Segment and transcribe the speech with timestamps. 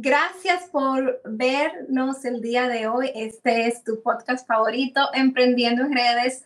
[0.00, 3.10] gracias por vernos el día de hoy.
[3.14, 6.44] Este es tu podcast favorito, Emprendiendo en Redes.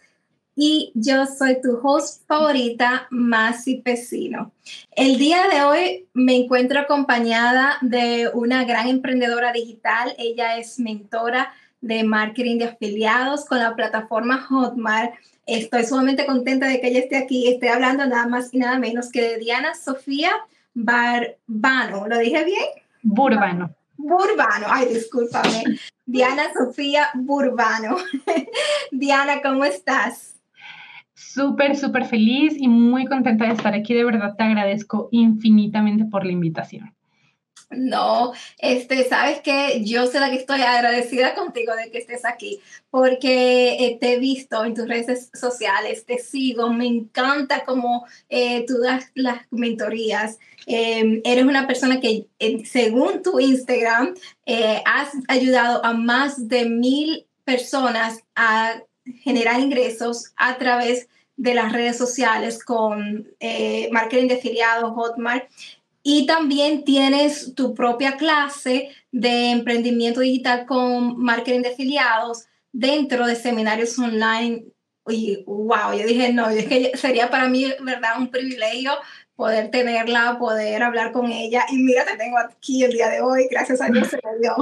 [0.56, 4.52] Y yo soy tu host favorita, Masi Pesino.
[4.90, 10.14] El día de hoy me encuentro acompañada de una gran emprendedora digital.
[10.18, 15.14] Ella es mentora de marketing de afiliados con la plataforma Hotmart.
[15.46, 17.48] Estoy sumamente contenta de que ella esté aquí.
[17.48, 20.32] Estoy hablando nada más y nada menos que de Diana Sofía
[20.72, 22.08] Barbano.
[22.08, 22.83] ¿Lo dije bien?
[23.04, 23.74] Burbano.
[23.96, 25.62] Burbano, ay, discúlpame.
[26.06, 27.96] Diana Sofía Burbano.
[28.90, 30.40] Diana, ¿cómo estás?
[31.14, 33.94] Súper, súper feliz y muy contenta de estar aquí.
[33.94, 36.93] De verdad te agradezco infinitamente por la invitación.
[37.76, 42.60] No, este, sabes que yo sé la que estoy agradecida contigo de que estés aquí,
[42.90, 48.64] porque eh, te he visto en tus redes sociales, te sigo, me encanta cómo eh,
[48.66, 50.38] tú das las mentorías.
[50.66, 52.26] Em, eres una persona que,
[52.64, 54.14] según tu Instagram,
[54.46, 58.80] eh, has ayudado a más de mil personas a
[59.22, 63.28] generar ingresos a través de las redes sociales con
[63.90, 65.50] marketing de afiliados, Hotmart.
[66.06, 73.34] Y también tienes tu propia clase de emprendimiento digital con marketing de afiliados dentro de
[73.34, 74.66] seminarios online.
[75.08, 78.18] Y wow, yo dije, no, es que sería para mí, ¿verdad?
[78.18, 78.92] Un privilegio
[79.34, 81.64] poder tenerla, poder hablar con ella.
[81.70, 84.54] Y mira, te tengo aquí el día de hoy, gracias a Dios se me dio.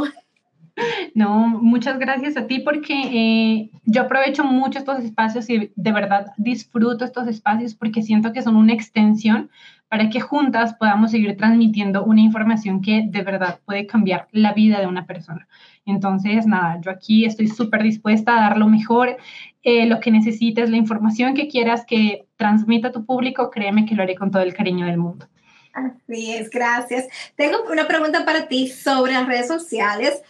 [1.15, 6.33] No, muchas gracias a ti porque eh, yo aprovecho mucho estos espacios y de verdad
[6.39, 9.51] disfruto estos espacios porque siento que son una extensión
[9.89, 14.81] para que juntas podamos seguir transmitiendo una información que de verdad puede cambiar la vida
[14.81, 15.47] de una persona.
[15.85, 19.19] Entonces, nada, yo aquí estoy súper dispuesta a dar lo mejor,
[19.63, 23.95] eh, lo que necesites, la información que quieras que transmita a tu público, créeme que
[23.95, 25.27] lo haré con todo el cariño del mundo.
[25.73, 27.07] Así es, gracias.
[27.37, 30.23] Tengo una pregunta para ti sobre las redes sociales.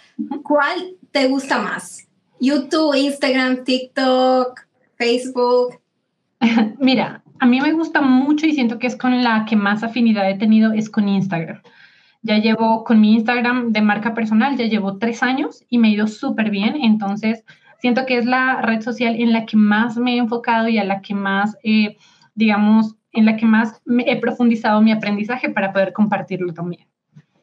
[0.43, 2.07] ¿Cuál te gusta más?
[2.41, 4.61] YouTube, Instagram, TikTok,
[4.97, 5.81] Facebook.
[6.79, 10.31] Mira, a mí me gusta mucho y siento que es con la que más afinidad
[10.31, 11.61] he tenido, es con Instagram.
[12.23, 15.93] Ya llevo con mi Instagram de marca personal, ya llevo tres años y me ha
[15.93, 16.77] ido súper bien.
[16.77, 17.45] Entonces,
[17.81, 20.85] siento que es la red social en la que más me he enfocado y a
[20.85, 21.97] la que más, eh,
[22.37, 26.87] digamos, en la que más he profundizado mi aprendizaje para poder compartirlo también.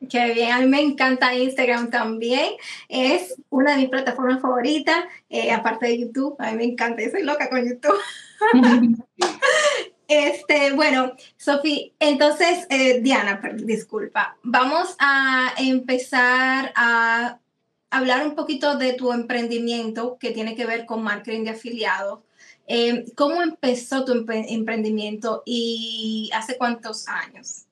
[0.09, 2.53] Qué bien, a mí me encanta Instagram también,
[2.87, 4.95] es una de mis plataformas favoritas,
[5.29, 7.97] eh, aparte de YouTube, a mí me encanta, yo soy loca con YouTube.
[10.07, 17.39] este, bueno, Sofía, entonces, eh, Diana, disculpa, vamos a empezar a
[17.91, 22.21] hablar un poquito de tu emprendimiento que tiene que ver con marketing de afiliados.
[22.71, 27.65] Eh, ¿Cómo empezó tu emprendimiento y hace cuántos años?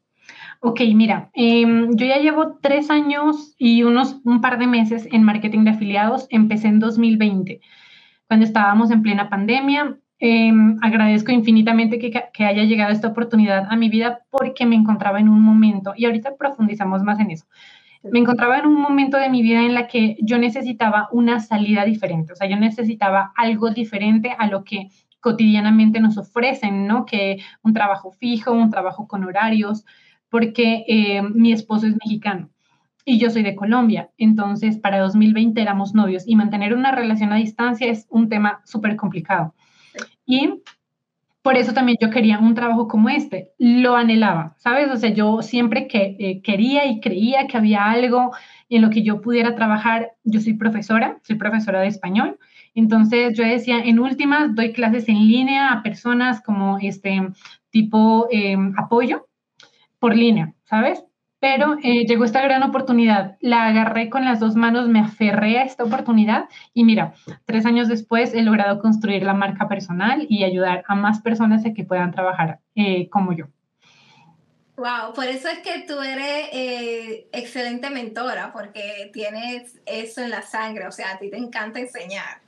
[0.60, 5.22] Ok, mira, em, yo ya llevo tres años y unos un par de meses en
[5.22, 6.26] marketing de afiliados.
[6.32, 7.62] Empecé en 2020,
[8.28, 10.00] cuando estábamos en plena pandemia.
[10.18, 15.20] Em, agradezco infinitamente que, que, haya llegado esta oportunidad a mi vida porque me encontraba
[15.20, 17.46] en un momento, y ahorita profundizamos más en eso,
[18.12, 21.86] me encontraba en un momento de mi vida en la que yo necesitaba una salida
[21.86, 27.06] diferente, o sea, yo necesitaba algo diferente a lo que cotidianamente nos ofrecen, ¿no?
[27.06, 29.86] Que un trabajo fijo, un trabajo con horarios,
[30.30, 32.50] porque eh, mi esposo es mexicano
[33.08, 34.12] y yo soy de Colombia.
[34.18, 38.98] Entonces, para 2020 éramos novios y mantener una relación a distancia es un tema súper
[38.98, 39.56] complicado.
[40.26, 40.62] Y
[41.48, 44.92] por eso también yo quería un trabajo como este, lo anhelaba, ¿sabes?
[44.92, 48.32] O sea, yo siempre que, eh, quería y creía que había algo
[48.68, 50.12] en lo que yo pudiera trabajar.
[50.26, 52.38] Yo soy profesora, soy profesora de español,
[52.76, 57.18] entonces yo decía, en últimas, doy clases en línea a personas como este
[57.70, 59.30] tipo em, apoyo
[60.00, 61.02] por línea, ¿sabes?
[61.50, 65.64] Pero eh, llegó esta gran oportunidad, la agarré con las dos manos, me aferré a
[65.64, 67.14] esta oportunidad y mira,
[67.46, 71.74] tres años después he logrado construir la marca personal y ayudar a más personas a
[71.74, 73.46] que puedan trabajar eh, como yo.
[74.76, 80.42] Wow, por eso es que tú eres eh, excelente mentora, porque tienes eso en la
[80.42, 82.42] sangre, o sea, a ti te encanta enseñar.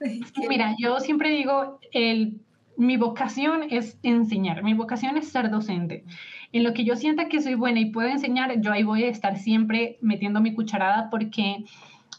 [0.48, 2.40] Mira, yo siempre digo, el,
[2.78, 6.06] mi vocación es enseñar, mi vocación es ser docente
[6.52, 9.08] en lo que yo sienta que soy buena y puedo enseñar, yo ahí voy a
[9.08, 11.64] estar siempre metiendo mi cucharada porque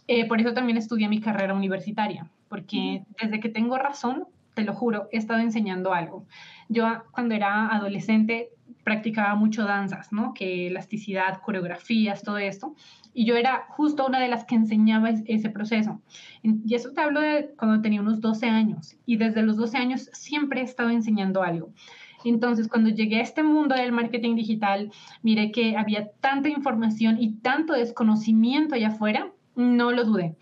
[0.08, 4.74] eh, por eso también estudié mi carrera universitaria, porque desde que tengo razón, te lo
[4.74, 6.26] juro, he estado enseñando algo.
[6.68, 8.50] Yo cuando era adolescente
[8.84, 10.34] practicaba mucho danzas, ¿no?
[10.34, 12.76] Que elasticidad, coreografías, todo esto.
[13.14, 16.02] Y yo era justo una de las que enseñaba ese proceso.
[16.42, 18.98] Y eso te hablo de cuando tenía unos 12 años.
[19.06, 21.72] Y desde los 12 años siempre he estado enseñando algo.
[22.24, 27.34] Entonces, cuando llegué a este mundo del marketing digital, miré que había tanta información y
[27.36, 30.36] tanto desconocimiento allá afuera, no lo dudé.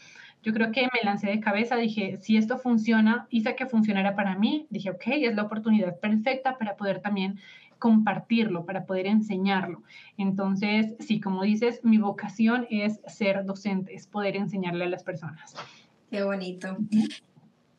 [0.44, 4.38] Yo creo que me lancé de cabeza, dije, si esto funciona, hice que funcionara para
[4.38, 7.40] mí, dije, ok, es la oportunidad perfecta para poder también
[7.80, 9.84] compartirlo, para poder enseñarlo.
[10.18, 15.56] Entonces, sí, como dices, mi vocación es ser docente, es poder enseñarle a las personas.
[16.10, 16.78] Qué bonito.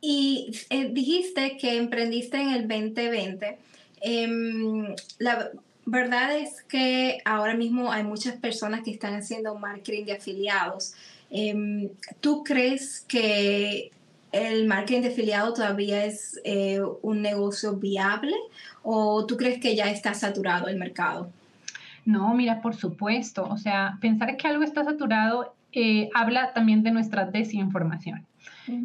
[0.00, 3.59] Y eh, dijiste que emprendiste en el 2020.
[4.00, 5.50] Em, la
[5.87, 10.95] verdad es que ahora mismo hay muchas personas que están haciendo marketing de afiliados.
[11.31, 11.89] Em,
[12.21, 13.91] ¿Tú crees que
[14.33, 18.35] el marketing de afiliado todavía es eh, un negocio viable
[18.83, 21.31] o tú crees que ya está saturado el mercado?
[22.05, 23.45] No, mira, por supuesto.
[23.45, 28.27] O sea, pensar que algo está saturado eh, habla también de nuestra desinformación.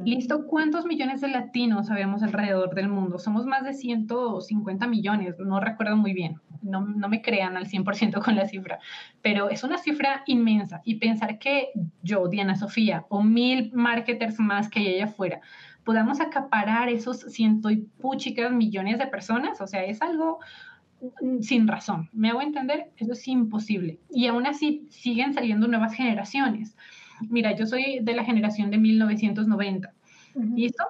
[0.06, 0.48] ¿Listo?
[0.48, 3.20] ¿Cuántos millones de latinos habemos alrededor del mundo?
[3.20, 8.24] Somos más de 150 millones, no recuerdo muy bien, no, no me crean al 100%
[8.24, 8.80] con la cifra,
[9.22, 11.70] pero es una cifra inmensa y pensar que
[12.02, 15.42] yo, Diana Sofía, o mil marketers más que hay allá afuera,
[15.84, 20.40] podamos acaparar esos ciento y puchicas millones de personas, o sea, es algo
[21.42, 22.10] sin razón.
[22.14, 22.92] ¿Me hago entender?
[22.98, 24.00] Eso es imposible.
[24.10, 26.78] Y aún así siguen saliendo nuevas generaciones.
[27.22, 29.94] Mira, yo soy de la generación de 1990.
[30.56, 30.84] ¿Y esto?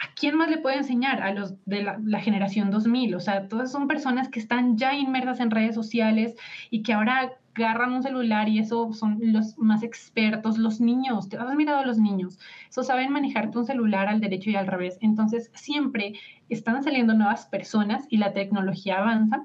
[0.00, 1.22] ¿A quién más le puedo enseñar?
[1.22, 3.14] A los de la, la, generación 2000.
[3.14, 6.34] O sea, todas son personas que están ya inmersas en redes sociales
[6.70, 11.28] y que ahora agarran un celular y eso son los más expertos, los niños.
[11.28, 12.38] ¿Te has mirado a los niños?
[12.68, 14.98] Eso saben manejarte un celular al derecho y al revés.
[15.00, 16.14] Entonces, siempre
[16.48, 19.44] están saliendo nuevas personas y la tecnología avanza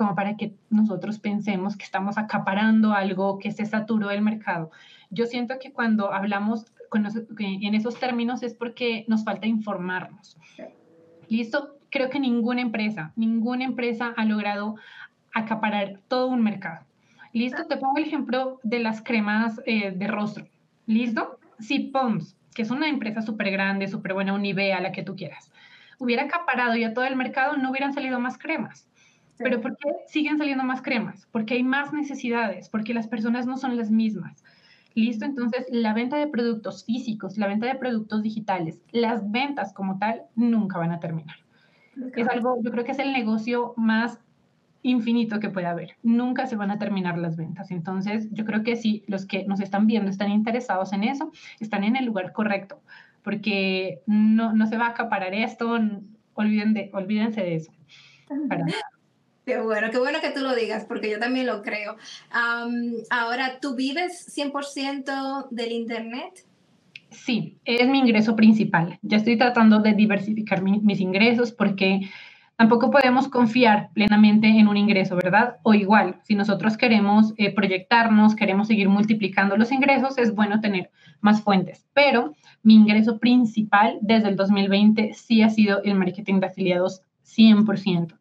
[0.00, 4.70] como para que nosotros pensemos que estamos acaparando algo que se saturó el mercado.
[5.10, 6.64] Yo siento que cuando hablamos
[7.38, 10.38] en esos términos es porque nos falta informarnos.
[11.28, 11.76] ¿Listo?
[11.90, 14.76] Creo que ninguna empresa, ninguna empresa ha logrado
[15.34, 16.86] acaparar todo un mercado.
[17.34, 17.66] ¿Listo?
[17.66, 20.46] Te pongo el ejemplo de las cremas eh, de rostro.
[20.86, 21.38] ¿Listo?
[21.58, 25.14] Si POMS, que es una empresa súper grande, súper buena, un a la que tú
[25.14, 25.52] quieras,
[25.98, 28.89] hubiera acaparado ya todo el mercado, no hubieran salido más cremas.
[29.42, 31.26] Pero ¿por qué siguen saliendo más cremas?
[31.32, 34.44] Porque hay más necesidades, porque las personas no son las mismas.
[34.94, 35.24] ¿Listo?
[35.24, 40.22] Entonces, la venta de productos físicos, la venta de productos digitales, las ventas como tal,
[40.34, 41.36] nunca van a terminar.
[42.16, 44.20] Es algo, yo creo que es el negocio más
[44.82, 45.96] infinito que puede haber.
[46.02, 47.70] Nunca se van a terminar las ventas.
[47.70, 51.84] Entonces, yo creo que si los que nos están viendo están interesados en eso, están
[51.84, 52.82] en el lugar correcto,
[53.22, 55.78] porque no, no se va a acaparar esto,
[56.34, 57.72] olviden de, olvídense de eso.
[58.48, 58.64] Para
[59.44, 61.96] Qué bueno, qué bueno que tú lo digas, porque yo también lo creo.
[63.10, 66.44] ahora, ¿tú vives 100% del Internet?
[67.10, 68.98] Sí, es mi ingreso principal.
[69.02, 72.02] Ya estoy tratando de diversificar mis ingresos porque
[72.60, 75.56] tampoco podemos confiar plenamente en un ingreso, ¿verdad?
[75.62, 80.90] O igual, si nosotros queremos eh, proyectarnos, queremos seguir multiplicando los ingresos, es bueno tener
[81.22, 81.86] más fuentes.
[81.94, 88.19] Pero mi ingreso principal desde el 2020 sí ha sido el marketing de afiliados 100%.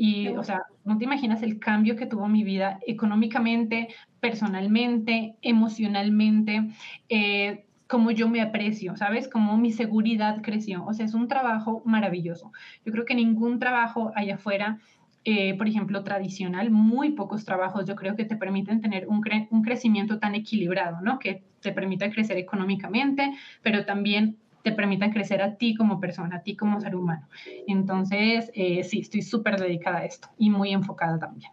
[0.00, 3.88] Y, o sea, no te imaginas el cambio que tuvo mi vida económicamente,
[4.20, 6.70] personalmente, emocionalmente,
[7.08, 9.26] eh, cómo yo me aprecio, ¿sabes?
[9.26, 10.84] Cómo mi seguridad creció.
[10.86, 12.52] O sea, es un trabajo maravilloso.
[12.86, 14.78] Yo creo que ningún trabajo allá afuera,
[15.24, 19.62] eh, por ejemplo, tradicional, muy pocos trabajos, yo creo que te permiten tener un, un
[19.62, 21.18] crecimiento tan equilibrado, ¿no?
[21.18, 26.42] Que te permita crecer económicamente, pero también te permitan crecer a ti como persona, a
[26.42, 27.28] ti como ser humano.
[27.66, 31.50] Entonces, eh, sí, estoy súper dedicada a esto y muy enfocada también.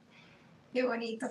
[0.74, 1.28] Qué bonito.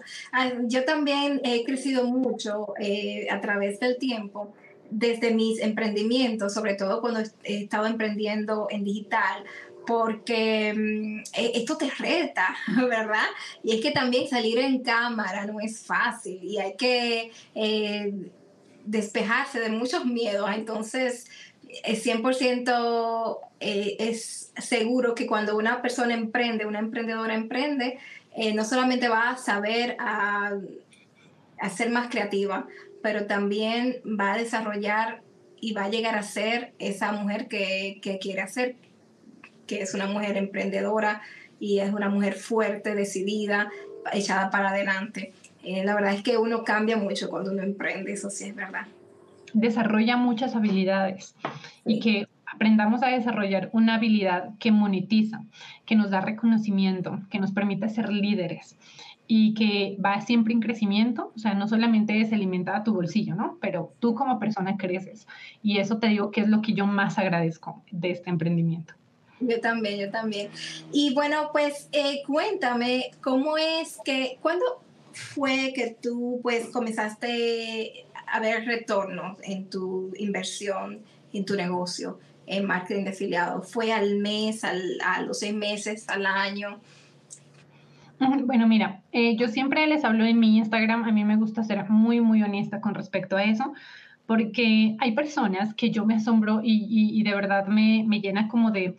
[0.68, 4.54] Yo también he crecido mucho eh, a través del tiempo
[4.90, 9.44] desde mis emprendimientos, sobre todo cuando he estado emprendiendo en digital,
[9.86, 12.56] porque mm, e, esto te reta,
[12.88, 13.26] ¿verdad?
[13.62, 18.14] Y es que también salir en cámara no es fácil y hay que eh,
[18.84, 20.48] despejarse de muchos miedos.
[20.54, 21.26] Entonces,
[21.82, 27.98] es 100% eh, es seguro que cuando una persona emprende, una emprendedora emprende,
[28.36, 30.52] eh, no solamente va a saber a,
[31.74, 32.66] ser más creativa,
[33.02, 35.22] pero también va a desarrollar
[35.60, 38.76] y va a llegar a ser esa mujer que, quiere ser,
[39.66, 41.22] que es una mujer emprendedora
[41.58, 43.70] y es una mujer fuerte, decidida,
[44.12, 45.32] echada para adelante.
[45.62, 48.86] Eh, la verdad es que uno cambia mucho cuando uno emprende, eso sí es verdad
[49.54, 51.34] desarrolla muchas habilidades
[51.86, 55.42] y que aprendamos a desarrollar una habilidad que monetiza,
[55.86, 58.76] que nos da reconocimiento, que nos permite ser líderes
[59.26, 63.34] y que va siempre en crecimiento, o sea, no solamente se alimenta a tu bolsillo,
[63.34, 63.56] ¿no?
[63.60, 65.26] Pero tú como persona creces
[65.62, 68.94] y eso te digo que es lo que yo más agradezco de este emprendimiento.
[69.40, 70.50] Yo también, yo también.
[70.92, 74.64] Y bueno, pues eh, cuéntame, ¿cómo es que, cuándo
[75.12, 81.00] fue que tú pues comenzaste a ver retornos en tu inversión,
[81.32, 83.70] en tu negocio, en marketing de afiliados?
[83.70, 86.80] ¿Fue al mes, al, a los seis meses, al año?
[88.18, 91.88] Bueno, mira, eh, yo siempre les hablo en mi Instagram, a mí me gusta ser
[91.90, 93.72] muy, muy honesta con respecto a eso,
[94.26, 98.70] porque hay personas que yo me asombro y, y, de verdad me, me, llena como
[98.70, 98.96] de,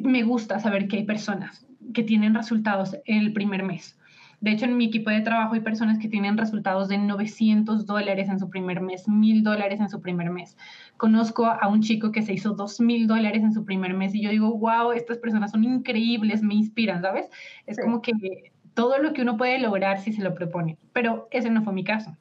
[0.00, 3.96] me gusta saber que hay personas que tienen resultados el primer mes.
[4.42, 8.28] De hecho, en mi equipo de trabajo hay personas que tienen resultados de 900 dólares
[8.28, 10.56] en su primer mes, 1000 dólares en su primer mes.
[10.96, 14.30] Conozco a un chico que se hizo 2000 dólares en su primer mes y yo
[14.30, 17.30] digo, wow, estas personas son increíbles, me inspiran, ¿sabes?
[17.68, 21.48] Es como que todo lo que uno puede lograr si se lo propone, pero ese
[21.48, 22.16] no fue mi caso.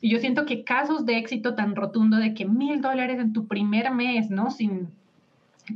[0.00, 3.46] Y yo siento que casos de éxito tan rotundo de que mil dólares en tu
[3.46, 4.50] primer mes, ¿no?
[4.50, 4.88] Sin,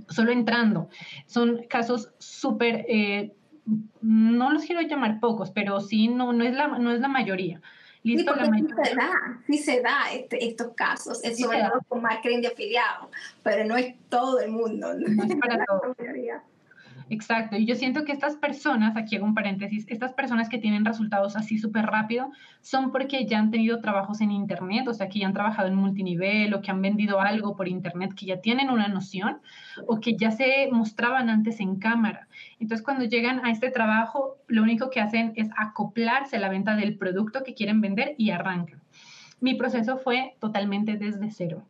[0.09, 0.89] solo entrando,
[1.27, 3.33] son casos súper eh,
[4.01, 7.61] no los quiero llamar pocos, pero sí, no, no, es, la, no es la mayoría.
[8.03, 8.77] Listo, sí, la mayoría.
[8.77, 9.11] Sí se da,
[9.47, 13.09] sí se da este, estos casos, es sobre todo con marketing de afiliados,
[13.43, 14.95] pero no es todo el mundo.
[14.95, 15.97] No, es para todos.
[17.11, 20.85] Exacto, y yo siento que estas personas, aquí hago un paréntesis, estas personas que tienen
[20.85, 25.21] resultados así súper rápido son porque ya han tenido trabajos en Internet, o sea, que
[25.21, 28.69] ya han trabajado en multinivel o que han vendido algo por Internet, que ya tienen
[28.69, 29.41] una noción
[29.87, 32.28] o que ya se mostraban antes en cámara.
[32.61, 36.77] Entonces, cuando llegan a este trabajo, lo único que hacen es acoplarse a la venta
[36.77, 38.81] del producto que quieren vender y arrancan.
[39.41, 41.63] Mi proceso fue totalmente desde cero.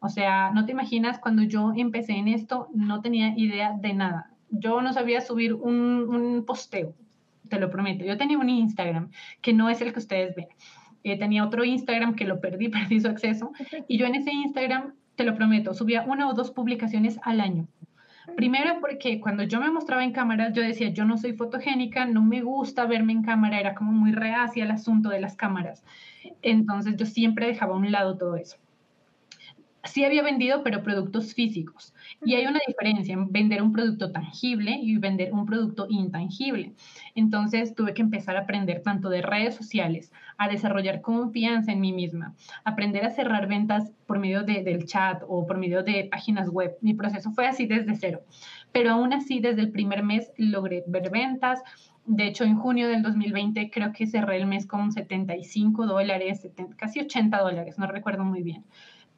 [0.00, 4.30] O sea, no te imaginas cuando yo empecé en esto, no tenía idea de nada
[4.50, 6.94] yo no sabía subir un, posteo,
[7.48, 8.04] te lo prometo.
[8.04, 10.48] Yo tenía un Instagram que no es el que ustedes ven.
[11.02, 13.52] Eh, tenía otro Instagram que lo perdí, perdí su acceso.
[13.88, 17.66] Y yo en ese Instagram, te lo prometo, subía una o dos publicaciones al año.
[18.40, 22.22] Primero porque cuando yo me mostraba en cámara, yo decía, yo no soy fotogénica, no
[22.22, 25.84] me gusta verme en cámara, era como muy reacia el asunto de las cámaras.
[26.40, 28.56] Entonces yo siempre dejaba a un lado todo eso
[29.84, 31.94] sí había vendido, pero productos físicos.
[32.24, 36.74] Y hay una diferencia en vender un producto tangible y vender un producto intangible.
[37.14, 41.92] Entonces tuve que empezar a aprender tanto de redes sociales, a desarrollar confianza en mí
[41.92, 42.34] misma,
[42.64, 46.76] aprender a cerrar ventas por medio del chat o por medio de páginas web.
[46.80, 48.22] Mi proceso fue así desde cero.
[48.72, 51.60] Pero aún así, desde el primer mes logré ver ventas.
[52.06, 57.00] De hecho, en junio del 2020 creo que cerré el mes con 75 dólares, casi
[57.00, 58.64] 80 dólares, no recuerdo muy bien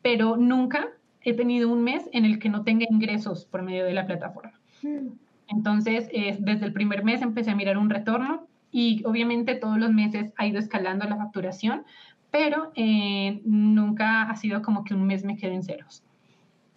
[0.02, 0.88] pero nunca
[1.22, 4.58] he tenido un mes en el que no tenga ingresos por medio de la plataforma.
[4.82, 5.10] Hmm.
[5.48, 10.32] Entonces, desde el primer mes empecé a mirar un retorno y obviamente todos los meses
[10.36, 11.84] ha ido escalando la facturación,
[12.30, 16.02] pero eh, nunca ha sido como que un mes me quede en ceros.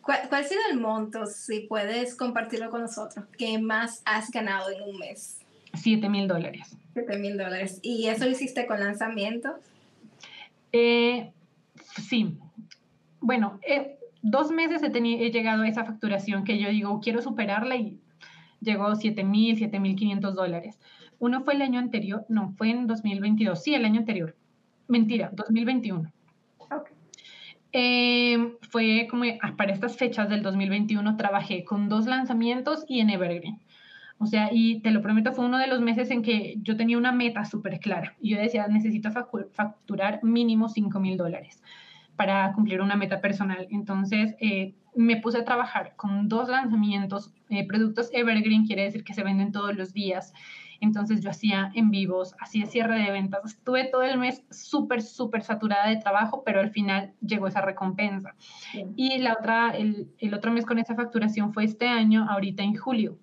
[0.01, 4.70] ¿Cuál, ¿Cuál, ha sido el monto, si puedes compartirlo con nosotros, que más has ganado
[4.70, 5.39] en un mes?
[5.74, 6.77] 7 mil dólares.
[6.94, 7.79] 7 mil dólares.
[7.82, 9.53] ¿Y eso lo hiciste con lanzamientos?
[10.72, 11.32] Eh,
[12.08, 12.38] sí,
[13.25, 17.75] bueno, eh, dos meses he, he llegado a esa facturación que yo digo, quiero superarla
[17.75, 18.00] y
[18.62, 20.79] llegó a 7 mil, 7 mil 500 dólares.
[21.17, 24.36] Uno fue el año anterior, no, fue en 2022, sí, el año anterior.
[24.88, 26.12] Mentira, 2021.
[26.60, 26.96] Okay.
[27.72, 33.10] Eh, fue como ah, para estas fechas del 2021 trabajé con dos lanzamientos y en
[33.10, 33.60] Evergreen.
[34.20, 36.98] O sea, y te lo prometo, fue uno de los meses en que yo tenía
[36.98, 38.15] una meta súper clara.
[38.22, 41.62] Yo decía, necesito facturar mínimo 5 mil dólares
[42.16, 43.68] para cumplir una meta personal.
[43.70, 49.14] Entonces, eh, me puse a trabajar con dos lanzamientos, eh, productos Evergreen, quiere decir que
[49.14, 50.34] se venden todos los días.
[50.82, 53.42] Entonces yo hacía en vivos, hacía cierre de ventas.
[53.46, 58.36] Estuve todo el mes súper, súper saturada de trabajo, pero al final llegó esa recompensa.
[58.96, 62.76] Y la otra, el, el otro mes con esa facturación fue este año, ahorita en
[62.76, 63.18] julio,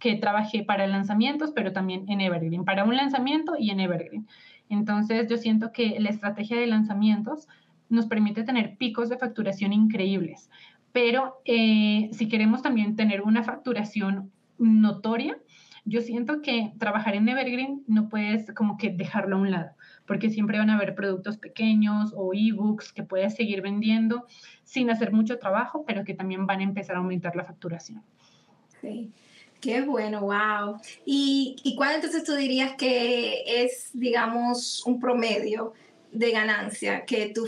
[0.00, 4.26] que trabajé para lanzamientos, pero también en Evergreen, para un lanzamiento y en Evergreen.
[4.68, 7.48] Entonces yo siento que la estrategia de lanzamientos
[7.88, 10.50] nos permite tener picos de facturación increíbles.
[10.92, 15.36] Pero eh, si queremos también tener una facturación notoria,
[15.84, 19.70] yo siento que trabajar en Evergreen no puedes como que dejarlo a un lado,
[20.06, 24.26] porque siempre van a haber productos pequeños o ebooks que puedes seguir vendiendo
[24.62, 28.02] sin hacer mucho trabajo, pero que también van a empezar a aumentar la facturación.
[28.80, 29.10] Sí.
[29.60, 30.76] Qué bueno, wow.
[31.06, 35.72] ¿Y, y cuál entonces tú dirías que es, digamos, un promedio
[36.14, 37.44] de ganancia que tú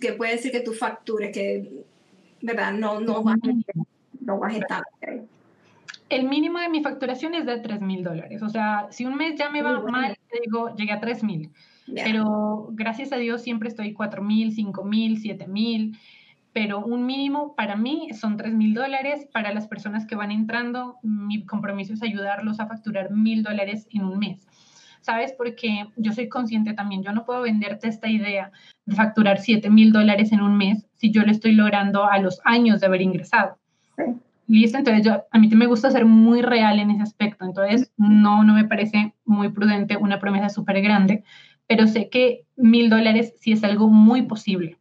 [0.00, 1.84] que puede decir que tú factures, que
[2.40, 3.38] verdad no, no baje,
[4.20, 5.28] no tanto.
[6.08, 8.42] El mínimo de mi facturación es de 3 mil dólares.
[8.42, 11.50] O sea, si un mes ya me va mal, digo, llegué a 3 mil.
[11.92, 15.98] Pero gracias a Dios siempre estoy 4 mil, 5 mil, 7 mil.
[16.52, 19.26] pero un mínimo para mí son 3 mil dólares.
[19.32, 24.04] Para las personas que van entrando, mi compromiso es ayudarlos a facturar mil dólares en
[24.04, 24.46] un mes.
[25.04, 25.34] ¿Sabes?
[25.36, 28.50] Porque yo soy consciente también, yo no puedo venderte esta idea
[28.86, 32.40] de facturar 7 mil dólares en un mes si yo lo estoy logrando a los
[32.42, 33.58] años de haber ingresado.
[34.46, 38.44] Listo, entonces yo, a mí me gusta ser muy real en ese aspecto, entonces no,
[38.44, 41.22] no me parece muy prudente una promesa súper grande,
[41.66, 44.78] pero sé que mil dólares sí es algo muy posible,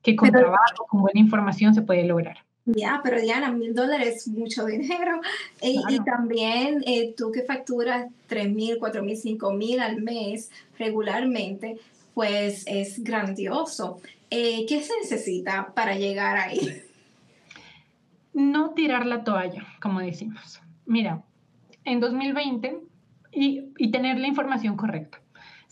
[0.00, 2.45] que con trabajo, con buena información se puede lograr.
[2.66, 5.20] Ya, pero Diana, mil dólares es mucho dinero.
[5.62, 11.78] Y, también eh, tú que facturas tres mil, cuatro mil, cinco mil al mes regularmente,
[12.14, 14.00] pues es grandioso.
[14.30, 16.82] Eh, ¿Qué se necesita para llegar ahí?
[18.32, 20.60] No tirar la toalla, como decimos.
[20.84, 21.22] Mira,
[21.86, 22.80] en 2020
[23.32, 25.22] y, y tener la información correcta.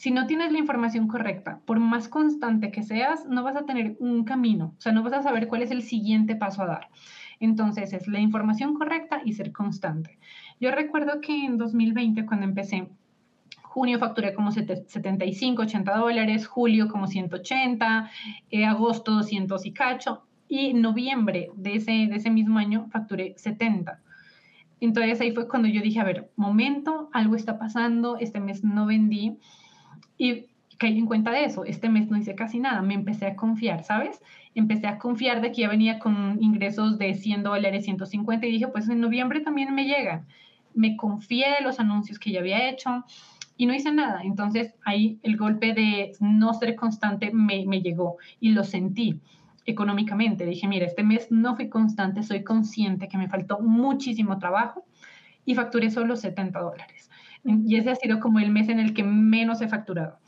[0.05, 3.97] Si no tienes la información correcta, por más constante que seas, no vas a tener
[4.01, 6.89] un camino, o sea, no vas a saber cuál es el siguiente paso a dar.
[7.41, 10.19] Entonces, es la información correcta y ser constante.
[10.61, 12.87] Yo recuerdo que en 2020, cuando empecé,
[13.63, 18.11] junio facturé como 75, 80 dólares, julio como 180,
[18.51, 24.03] eh, agosto 200 y cacho, y noviembre de ese, de ese mismo año facturé 70.
[24.81, 28.85] Entonces ahí fue cuando yo dije, a ver, momento, algo está pasando, este mes no
[28.85, 29.39] vendí
[30.19, 30.47] y
[30.79, 31.65] caí en cuenta de eso.
[31.65, 34.21] Este mes no hice casi nada, me empecé a confiar, ¿sabes?
[34.55, 38.69] Empecé a confiar de que ya venía con ingresos de 100 dólares, 150 y dije,
[38.69, 40.25] pues en noviembre también me llega.
[40.75, 43.05] Me confié de los anuncios que ya había hecho
[43.57, 44.23] y no hice nada.
[44.23, 49.21] Entonces ahí el golpe de no ser constante me, me llegó y lo sentí
[49.67, 50.45] económicamente.
[50.45, 54.85] Dije, mira, este mes no fui constante, soy consciente que me faltó muchísimo trabajo
[55.45, 57.11] y facturé solo 70 dólares.
[57.45, 60.19] Y ese ha sido como el mes en el que menos he facturado.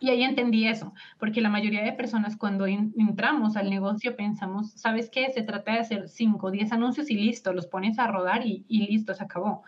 [0.00, 5.10] Y ahí entendí eso, porque la mayoría de personas cuando entramos al negocio pensamos, ¿sabes
[5.10, 5.30] qué?
[5.30, 8.64] Se trata de hacer 5 o 10 anuncios y listo, los pones a rodar y,
[8.66, 9.62] y listo, se acabó.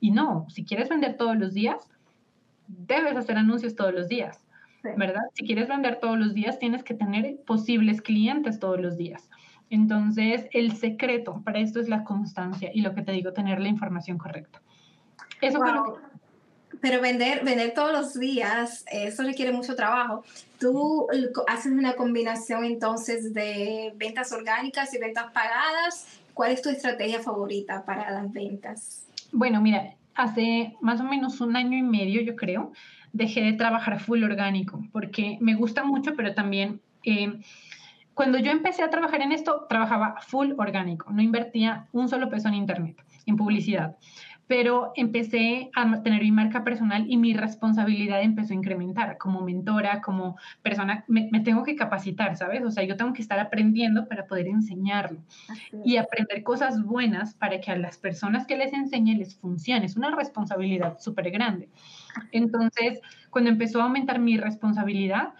[0.00, 1.88] Y no, si quieres vender todos los días,
[2.68, 4.44] debes hacer anuncios todos los días,
[4.96, 5.22] ¿verdad?
[5.34, 9.28] Si quieres vender todos los días, tienes que tener posibles clientes todos los días.
[9.70, 13.68] Entonces, el secreto para esto es la constancia y lo que te digo, tener la
[13.68, 14.60] información correcta.
[15.42, 15.58] Eso
[16.80, 20.24] Pero vender, vender todos los días, eso requiere mucho trabajo.
[20.58, 21.08] Tú
[21.48, 26.20] haces una combinación entonces de ventas orgánicas y ventas pagadas.
[26.32, 29.06] ¿Cuál es tu estrategia favorita para las ventas?
[29.32, 32.72] Bueno, mira, hace más o menos un año y medio, yo creo,
[33.12, 37.40] dejé de trabajar full orgánico porque me gusta mucho, pero también eh,
[38.14, 42.48] cuando yo empecé a trabajar en esto, trabajaba full orgánico, no invertía un solo peso
[42.48, 43.96] en internet, en publicidad
[44.52, 50.02] pero empecé a tener mi marca personal y mi responsabilidad empezó a incrementar como mentora,
[50.02, 52.62] como persona, me, tengo que capacitar, ¿sabes?
[52.62, 55.20] O sea, yo tengo que estar aprendiendo para poder enseñarlo
[55.86, 59.86] y aprender cosas buenas para que a las personas que les enseñe les funcione.
[59.86, 61.70] Es una responsabilidad súper grande.
[62.30, 65.32] Entonces, cuando empezó a aumentar mi responsabilidad,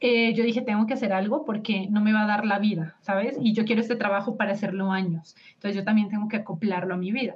[0.00, 2.96] eh, yo dije, tengo que hacer algo porque no me va a dar la vida,
[3.00, 3.36] ¿sabes?
[3.40, 5.36] Y yo quiero este trabajo para hacerlo años.
[5.54, 7.34] Entonces, yo también tengo que acoplarlo a mi vida.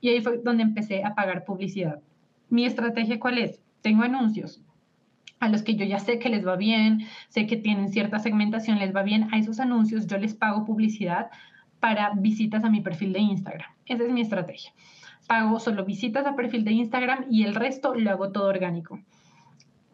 [0.00, 2.00] Y ahí fue donde empecé a pagar publicidad.
[2.48, 3.62] Mi estrategia, ¿cuál es?
[3.82, 4.62] Tengo anuncios
[5.40, 8.78] a los que yo ya sé que les va bien, sé que tienen cierta segmentación,
[8.78, 11.30] les va bien, a esos anuncios yo les pago publicidad
[11.78, 13.70] para visitas a mi perfil de Instagram.
[13.86, 14.72] Esa es mi estrategia.
[15.28, 18.98] Pago solo visitas a perfil de Instagram y el resto lo hago todo orgánico.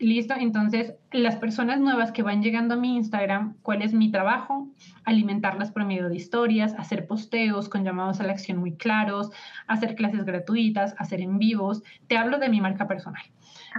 [0.00, 4.68] Listo, entonces las personas nuevas que van llegando a mi Instagram, ¿cuál es mi trabajo?
[5.04, 9.30] Alimentarlas por medio de historias, hacer posteos con llamados a la acción muy claros,
[9.68, 11.84] hacer clases gratuitas, hacer en vivos.
[12.08, 13.22] Te hablo de mi marca personal.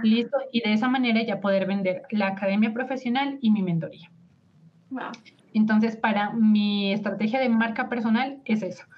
[0.02, 4.10] Listo, y de esa manera ya poder vender la academia profesional y mi mentoría.
[4.88, 5.12] Wow.
[5.52, 8.88] Entonces, para mi estrategia de marca personal es esa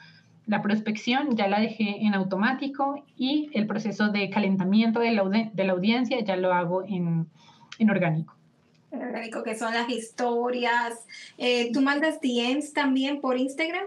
[0.48, 5.64] la prospección ya la dejé en automático y el proceso de calentamiento de la, de
[5.64, 7.28] la audiencia ya lo hago en,
[7.78, 8.34] en orgánico.
[8.90, 11.06] Orgánico, que son las historias.
[11.36, 13.84] Eh, ¿Tú mandas DMs también por Instagram?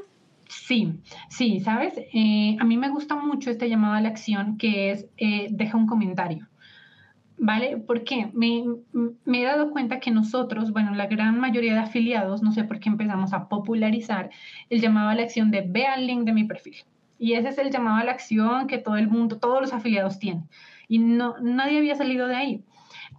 [0.47, 0.93] Sí,
[1.29, 5.07] sí, sabes, eh, a mí me gusta mucho este llamado a la acción que es
[5.17, 6.47] eh, deja un comentario.
[7.41, 7.77] ¿Vale?
[7.77, 8.63] Porque me,
[9.25, 12.87] he dado cuenta que nosotros, bueno, la gran mayoría de afiliados, no sé por qué
[12.87, 14.29] empezamos a popularizar
[14.69, 16.75] el llamado a la acción de ve al link de mi perfil.
[17.17, 20.19] Y ese es el llamado a la acción que todo el mundo, todos los afiliados
[20.19, 20.43] tienen.
[20.87, 22.63] Y no, nadie había salido de ahí.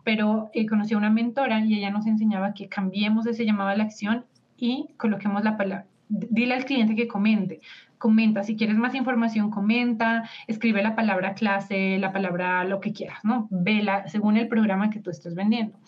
[0.04, 3.76] Pero eh, conocí a una mentora y ella nos enseñaba que cambiemos ese llamado a
[3.76, 4.24] la acción
[4.56, 7.61] y coloquemos la palabra, dile al cliente que comente,
[8.02, 13.20] comenta, si quieres más información, comenta, escribe la palabra clase, la palabra lo que quieras,
[13.22, 13.46] ¿no?
[13.48, 15.78] Vela según el programa que tú estés vendiendo.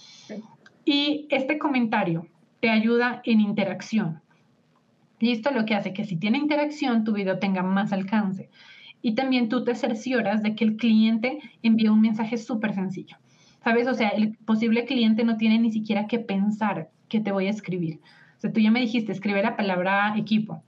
[0.85, 2.29] Y este comentario
[2.61, 4.21] te ayuda en interacción.
[5.19, 8.49] Listo, lo que hace que si tiene interacción, tu video tenga más alcance.
[9.03, 13.17] Y también tú te cercioras de que el cliente envíe un mensaje súper sencillo.
[13.65, 13.89] ¿Sabes?
[13.89, 17.51] O sea, el posible cliente no tiene ni siquiera que pensar que te voy a
[17.51, 17.99] escribir.
[18.37, 20.63] O sea, tú ya me dijiste, escribe la palabra equipo.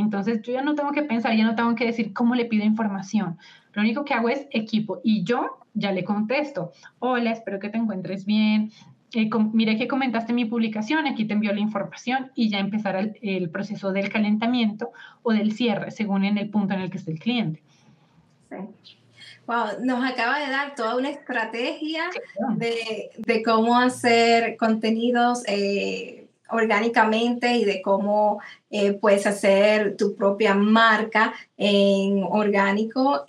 [0.00, 2.64] Entonces yo ya no tengo que pensar, ya no tengo que decir cómo le pido
[2.64, 3.38] información.
[3.72, 6.72] Lo único que hago es equipo y yo ya le contesto.
[6.98, 8.72] Hola, espero que te encuentres bien.
[9.12, 13.50] Eh, mire que comentaste mi publicación, aquí te envío la información y ya empezar el,
[13.50, 14.90] proceso del calentamiento
[15.22, 17.62] o del cierre, según en el punto en el que esté el cliente.
[18.50, 18.56] Sí.
[19.46, 22.10] Wow, nos acaba de dar toda una estrategia
[22.56, 30.54] de, de cómo hacer contenidos eh, orgánicamente y de cómo eh, puedes hacer tu propia
[30.54, 33.26] marca en orgánico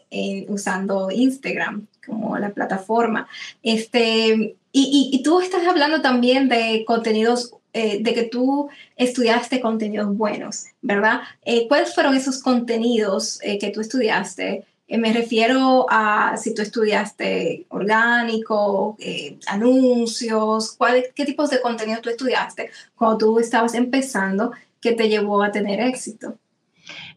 [0.48, 3.28] usando Instagram como la plataforma.
[3.64, 10.16] Este, y, y, tú estás hablando también de contenidos, eh, de que tú estudiaste contenidos
[10.16, 11.22] buenos, ¿verdad?
[11.68, 14.66] ¿Cuáles fueron esos contenidos que tú estudiaste?
[14.88, 20.78] Eh, me refiero a si tú estudiaste orgánico, eh, anuncios,
[21.14, 25.82] qué tipos de contenido tú estudiaste cuando tú estabas empezando que te llevó a tener
[25.82, 26.40] éxito.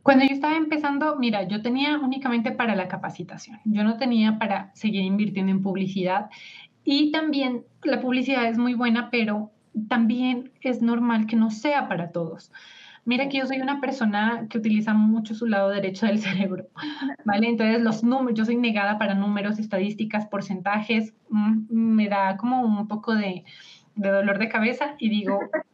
[0.02, 4.74] Cuando yo estaba empezando, mira, yo tenía únicamente para la capacitación, yo no tenía para
[4.74, 6.30] seguir invirtiendo en publicidad
[6.84, 9.52] y también la publicidad es muy buena, pero
[9.88, 12.50] también es normal que no sea para todos.
[13.04, 16.68] Mira que yo soy una persona que utiliza mucho su lado derecho del cerebro,
[17.24, 17.48] ¿vale?
[17.48, 22.88] Entonces los números, yo soy negada para números, estadísticas, porcentajes, mm, me da como un
[22.88, 23.44] poco de,
[23.94, 25.40] de dolor de cabeza y digo,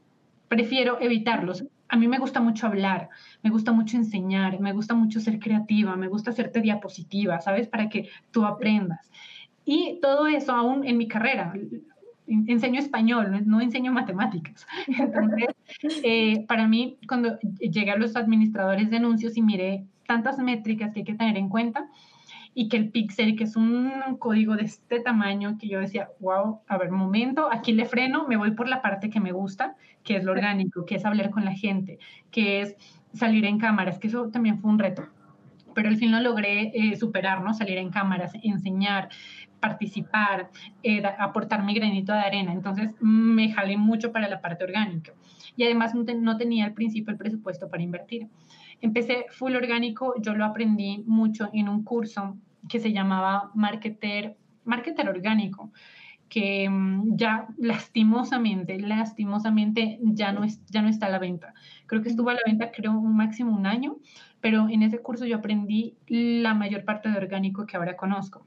[0.49, 1.65] prefiero evitarlos.
[1.89, 3.09] A mí me gusta mucho hablar,
[3.43, 7.69] me gusta mucho enseñar, me gusta mucho ser creativa, me gusta hacerte diapositivas, ¿sabes?
[7.69, 9.09] Para que tú aprendas.
[9.65, 11.53] Y todo eso aún en mi carrera
[12.27, 14.67] enseño español, no enseño matemáticas.
[14.87, 15.49] Entonces,
[16.03, 21.01] eh, para mí, cuando llegué a los administradores de anuncios y miré tantas métricas que
[21.01, 21.89] hay que tener en cuenta,
[22.59, 26.61] y que el pixel, que es un código de este tamaño, que yo decía, wow,
[26.67, 30.17] a ver, momento, aquí le freno, me voy por la parte que me gusta, que
[30.17, 31.99] es lo orgánico, que es hablar con la gente,
[32.31, 32.75] que es
[33.13, 35.07] salir en cámaras, que eso también fue un reto
[35.77, 37.53] pero al fin lo logré eh, superar, ¿no?
[37.53, 39.11] Salir en cámaras, enseñar,
[39.61, 40.51] participar,
[40.83, 42.53] eh, aportar mi granito de arena.
[42.53, 45.13] Entonces me jalé mucho para la parte orgánica.
[45.57, 48.29] Y además no, tenía al principio el presupuesto para invertir.
[48.81, 52.37] Empecé full orgánico, yo lo aprendí mucho en un curso
[52.69, 55.73] que se llamaba Marketer, Marketer Orgánico
[56.29, 61.55] que mm, ya lastimosamente, lastimosamente ya no, es, ya no está a la venta.
[61.87, 63.99] Creo que estuvo a la venta, creo, un máximo un año,
[64.41, 68.47] pero en ese curso yo aprendí la mayor parte de orgánico que ahora conozco.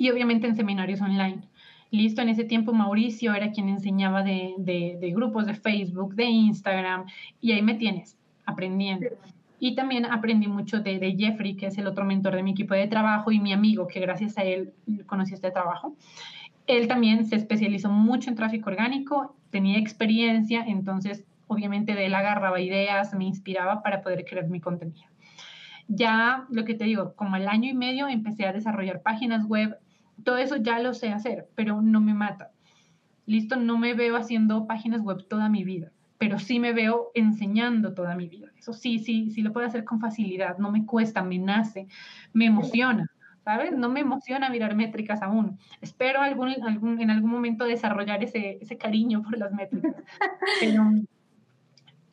[0.00, 1.42] Y obviamente en seminarios online.
[1.90, 7.04] Listo, en ese tiempo Mauricio era quien enseñaba de, de, grupos de Facebook, de Instagram,
[7.42, 9.08] y ahí me tienes aprendiendo.
[9.58, 12.72] Y también aprendí mucho de, de, Jeffrey, que es el otro mentor de mi equipo
[12.72, 14.72] de trabajo y mi amigo, que gracias a él
[15.04, 15.94] conocí este trabajo.
[16.66, 22.58] Él también se especializó mucho en tráfico orgánico, tenía experiencia, entonces obviamente de él agarraba
[22.58, 25.10] ideas, me inspiraba para poder crear mi contenido.
[25.88, 29.76] Ya lo que te digo, como al año y medio empecé a desarrollar páginas web,
[30.20, 32.50] todo eso ya lo sé hacer, pero no me mata.
[33.26, 37.94] Listo, no me veo haciendo páginas web toda mi vida, pero sí me veo enseñando
[37.94, 38.48] toda mi vida.
[38.58, 41.86] Eso sí, sí, sí lo puedo hacer con facilidad, no me cuesta, me nace,
[42.32, 43.10] me emociona.
[43.44, 43.72] ¿sabes?
[43.72, 45.58] No me emociona mirar métricas aún.
[45.80, 49.94] Espero algún, algún, en algún momento desarrollar ese, ese cariño por las métricas.
[50.60, 50.84] Pero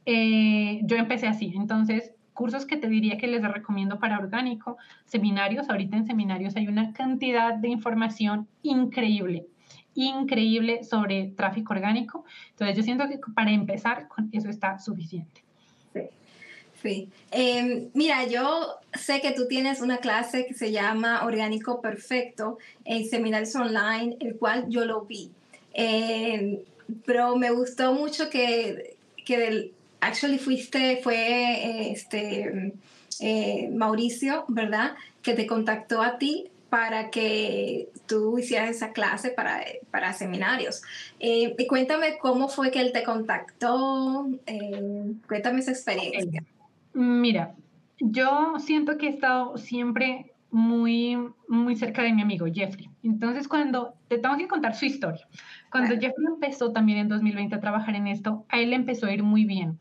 [0.06, 1.54] eh, yo empecé así.
[1.56, 6.68] Entonces, cursos que te diría que les recomiendo para orgánico, seminarios, ahorita en seminarios hay
[6.68, 9.48] una cantidad de información increíble,
[9.96, 12.26] increíble sobre tráfico orgánico.
[12.52, 15.44] Entonces yo siento que para empezar con eso está suficiente.
[15.94, 16.02] Sí.
[16.84, 17.10] Sí.
[17.32, 23.08] Em, mira, yo sé que tú tienes una clase que se llama Orgánico Perfecto en
[23.10, 25.32] Seminarios Online, el cual yo lo vi.
[25.74, 26.60] Em,
[27.04, 28.96] pero me gustó mucho que,
[29.26, 32.74] que del, actually fuiste, fue este,
[33.20, 34.96] eh, Mauricio, ¿verdad?
[35.22, 40.82] Que te contactó a ti para que tú hicieras esa clase para, para seminarios.
[41.20, 46.44] Eh, y cuéntame cómo fue que él te contactó, eh, cuéntame esa experiencia.
[46.94, 47.56] Mira,
[48.00, 52.90] yo siento que he estado siempre muy, muy cerca de mi amigo Jeffrey.
[53.04, 55.28] Entonces, cuando te tengo que contar su historia,
[55.78, 59.24] cuando Jeffrey empezó también en 2020 a trabajar en esto, a él empezó a ir
[59.24, 59.80] muy bien.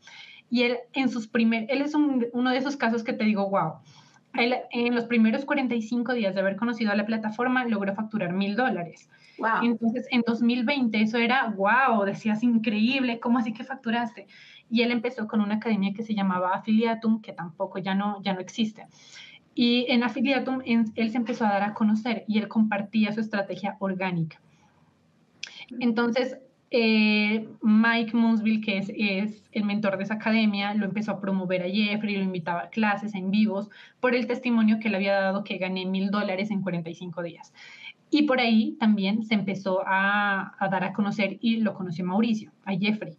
[0.49, 3.73] Y él, en sus primer, él es uno de esos casos que te digo, wow.
[4.33, 8.55] Él, en los primeros 45 días de haber conocido a la plataforma, logró facturar mil
[8.55, 9.09] dólares.
[9.61, 14.27] Entonces, en 2020 eso era, wow, decías increíble, ¿cómo así que facturaste?
[14.69, 18.33] Y él empezó con una academia que se llamaba Affiliatum, que tampoco ya no, ya
[18.33, 18.87] no existe.
[19.53, 23.75] Y en Affiliatum él se empezó a dar a conocer y él compartía su estrategia
[23.79, 24.39] orgánica.
[25.79, 26.37] Entonces,
[26.69, 31.61] eh, Mike Munsville, que es, es, el mentor de esa academia, lo empezó a promover
[31.61, 35.43] a Jeffrey, lo invitaba a clases en vivos por el testimonio que le había dado
[35.43, 37.53] que gané mil dólares en 45 días.
[38.09, 42.73] Y por ahí también se empezó a, dar a conocer y lo conoció Mauricio, a
[42.73, 43.17] Jeffrey.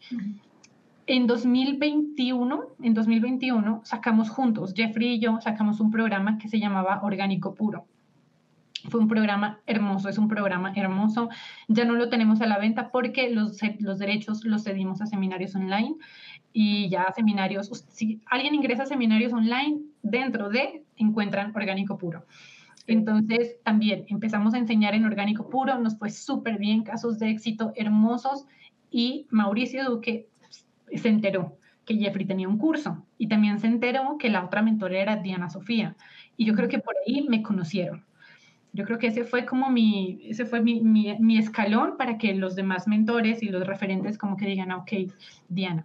[1.06, 7.00] En 2021, en 2021 sacamos juntos, Jeffrey y yo sacamos un programa que se llamaba
[7.02, 7.86] Orgánico Puro
[8.88, 11.28] fue un programa hermoso, es un programa hermoso.
[11.68, 15.54] Ya no lo tenemos a la venta porque los, los derechos los cedimos a seminarios
[15.54, 15.96] online
[16.52, 22.24] y ya seminarios, si alguien ingresa a seminarios online, dentro de encuentran orgánico puro.
[22.86, 27.72] Entonces, también empezamos a enseñar en orgánico puro, nos fue súper bien, casos de éxito
[27.76, 28.46] hermosos
[28.90, 30.28] y Mauricio Duque
[30.94, 34.98] se enteró que Jeffrey tenía un curso y también se enteró que la otra mentora
[34.98, 35.96] era Diana Sofía.
[36.36, 38.07] Y yo creo que por ahí me conocieron
[38.78, 42.54] yo creo que ese fue como mi, ese fue mi, mi, escalón para que los
[42.54, 44.92] demás mentores y los referentes como que digan, ok,
[45.48, 45.84] Diana.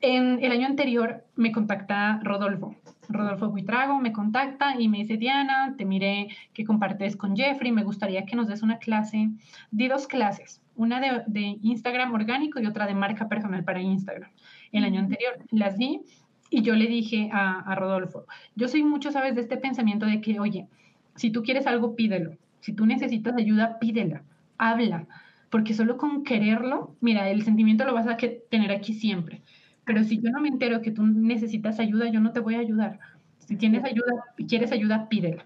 [0.00, 2.76] En el año anterior me contacta Rodolfo.
[3.08, 7.82] Rodolfo Buitrago me contacta y me dice, Diana, te miré que compartes con Jeffrey, me
[7.82, 9.28] gustaría que nos des una clase.
[9.72, 14.30] Di dos clases, una de, de Instagram orgánico y otra de marca personal para Instagram.
[14.70, 16.02] El año anterior las di
[16.50, 20.20] y yo le dije a, a Rodolfo, yo soy mucho, sabes, de este pensamiento de
[20.20, 20.68] que, oye,
[21.16, 22.36] si tú quieres algo, pídelo.
[22.60, 24.22] Si tú necesitas ayuda, pídela,
[24.56, 25.06] habla,
[25.50, 29.42] porque solo con quererlo, mira, el sentimiento lo vas a tener aquí siempre.
[29.84, 32.60] Pero si yo no me entero que tú necesitas ayuda, yo no te voy a
[32.60, 33.00] ayudar.
[33.38, 35.44] Si tienes ayuda, y quieres ayuda, pídela.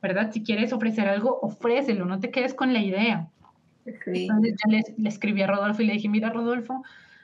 [0.00, 0.32] ¿Verdad?
[0.32, 3.28] Si quieres ofrecer algo, ofrécelo, no te quedes con la idea.
[3.84, 6.82] Entonces ya le, le escribí a Rodolfo y le dije, mira Rodolfo,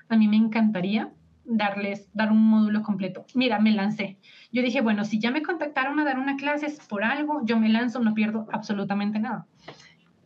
[0.09, 1.11] a mí me encantaría
[1.45, 3.27] darles, dar un módulo completo.
[3.35, 4.19] Mira, me lancé.
[4.53, 7.69] Yo dije, bueno, si ya me contactaron a dar una clase por algo, yo me
[7.69, 9.47] lanzo, no pierdo absolutamente nada.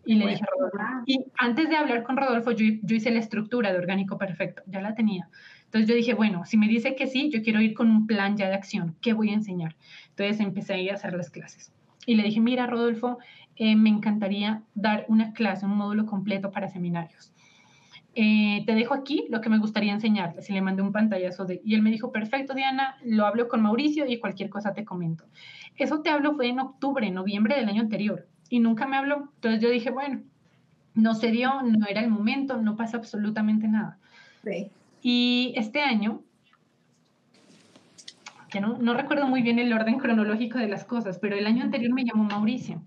[0.05, 3.19] Y le dije a Rodolfo, y antes de hablar con Rodolfo, yo, yo, hice la
[3.19, 5.29] estructura de orgánico perfecto, ya la tenía.
[5.65, 8.35] Entonces yo dije, bueno, si me dice que sí, yo quiero ir con un plan
[8.37, 9.77] ya de acción, ¿qué voy a enseñar?
[10.09, 11.75] Entonces empecé a ir a hacer las clases.
[12.07, 13.19] Y le dije, mira, Rodolfo,
[13.57, 17.33] eh, me encantaría dar una clase, un módulo completo para seminarios.
[18.15, 20.49] Eh, te dejo aquí lo que me gustaría enseñarles.
[20.51, 23.63] Y le mandé un pantallazo de, y él me dijo, perfecto, Diana, lo hablo con
[23.63, 25.25] Mauricio y cualquier cosa te comento.
[25.77, 29.31] Eso te hablo fue en octubre, noviembre del año anterior y nunca me habló.
[29.37, 30.23] Entonces yo dije, bueno,
[30.95, 33.99] no se dio, no era el momento, no pasa absolutamente nada.
[34.43, 34.71] Sí.
[35.01, 36.23] Y este año,
[38.51, 41.63] que no, no recuerdo muy bien el orden cronológico de las cosas, pero el año
[41.63, 42.83] anterior me llamó Mauricio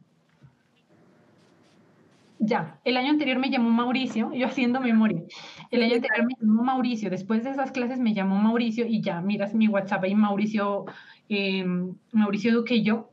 [2.44, 5.22] ya, el año anterior me llamó Mauricio, yo haciendo memoria.
[5.70, 9.22] El año anterior me llamó Mauricio, después de esas clases me llamó Mauricio y ya,
[9.22, 10.86] miras mi WhatsApp ahí, Mauricio,
[11.30, 13.12] em, Mauricio Duque y yo,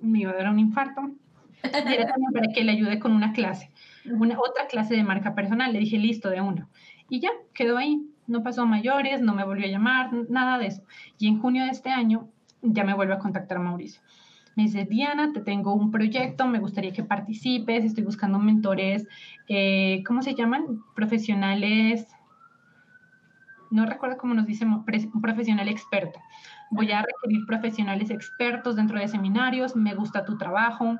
[0.00, 1.02] me iba a dar un infarto.
[1.62, 3.70] Y era también para que le ayude con una clase,
[4.06, 5.72] una otra clase de marca personal.
[5.72, 6.68] Le dije, listo, de uno.
[7.10, 8.02] Y ya, quedó ahí.
[8.26, 10.82] No pasó mayores, no me volvió a llamar, nada de eso.
[11.18, 12.28] Y en junio de este año
[12.62, 14.00] ya me vuelve a contactar Mauricio
[14.56, 19.06] me dice, Diana, te tengo un proyecto, me gustaría que participes, estoy buscando mentores,
[19.48, 20.82] eh, ¿cómo se llaman?
[20.94, 22.06] Profesionales,
[23.70, 26.20] no recuerdo cómo nos dice, un profesional experto.
[26.70, 30.98] Voy a requerir profesionales expertos dentro de seminarios, me gusta tu trabajo.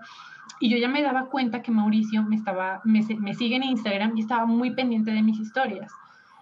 [0.59, 4.17] Y yo ya me daba cuenta que Mauricio me, estaba, me, me sigue en Instagram
[4.17, 5.93] y estaba muy pendiente de mis historias.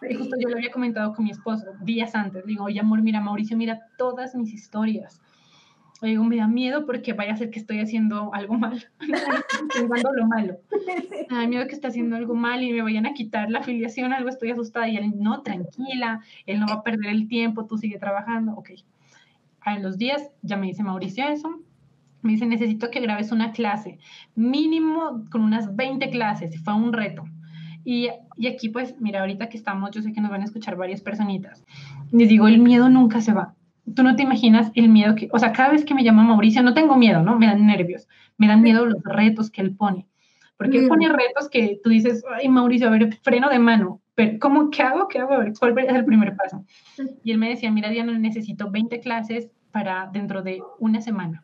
[0.09, 2.47] Y justo yo lo había comentado con mi esposo días antes.
[2.47, 5.21] Digo, oye, amor, mira, Mauricio, mira todas mis historias
[6.07, 8.89] digo, me da miedo porque vaya a ser que estoy haciendo algo mal,
[9.75, 10.59] pensando lo malo.
[11.31, 14.13] Me da miedo que esté haciendo algo mal y me vayan a quitar la afiliación,
[14.13, 14.89] algo estoy asustada.
[14.89, 18.53] Y él, no, tranquila, él no va a perder el tiempo, tú sigue trabajando.
[18.53, 18.71] Ok.
[19.61, 21.61] A los días ya me dice Mauricio eso.
[22.23, 23.99] Me dice, necesito que grabes una clase,
[24.35, 26.63] mínimo con unas 20 clases.
[26.63, 27.25] Fue un reto.
[27.85, 30.77] Y, y, aquí, pues, mira, ahorita que estamos, yo sé que nos van a escuchar
[30.77, 31.65] varias personitas.
[32.13, 33.55] Les digo, el miedo nunca se va
[33.95, 36.63] tú no te imaginas el miedo que, o sea, cada vez que me llama Mauricio,
[36.63, 37.39] no tengo miedo, ¿no?
[37.39, 40.07] Me dan nervios, me dan miedo los retos que él pone.
[40.57, 44.39] Porque él pone retos que tú dices, ay, Mauricio, a ver, freno de mano, pero
[44.39, 45.09] ¿cómo, qué hago?
[45.09, 45.33] ¿Qué hago?
[45.33, 46.67] A ver, ¿cuál es el primer paso?
[47.25, 51.43] Y él me decía, mira, Diana, necesito 20 clases para dentro de una semana.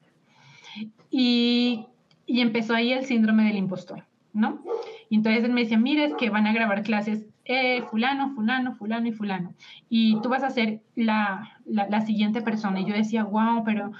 [1.10, 1.86] Y,
[2.26, 4.62] y empezó ahí el síndrome del impostor, ¿no?
[5.08, 8.74] Y entonces él me decía, mira, es que van a grabar clases eh, fulano, fulano,
[8.74, 9.54] fulano y fulano.
[9.88, 12.80] Y tú vas a ser la, la, siguiente persona.
[12.80, 13.92] Y yo decía, wow, pero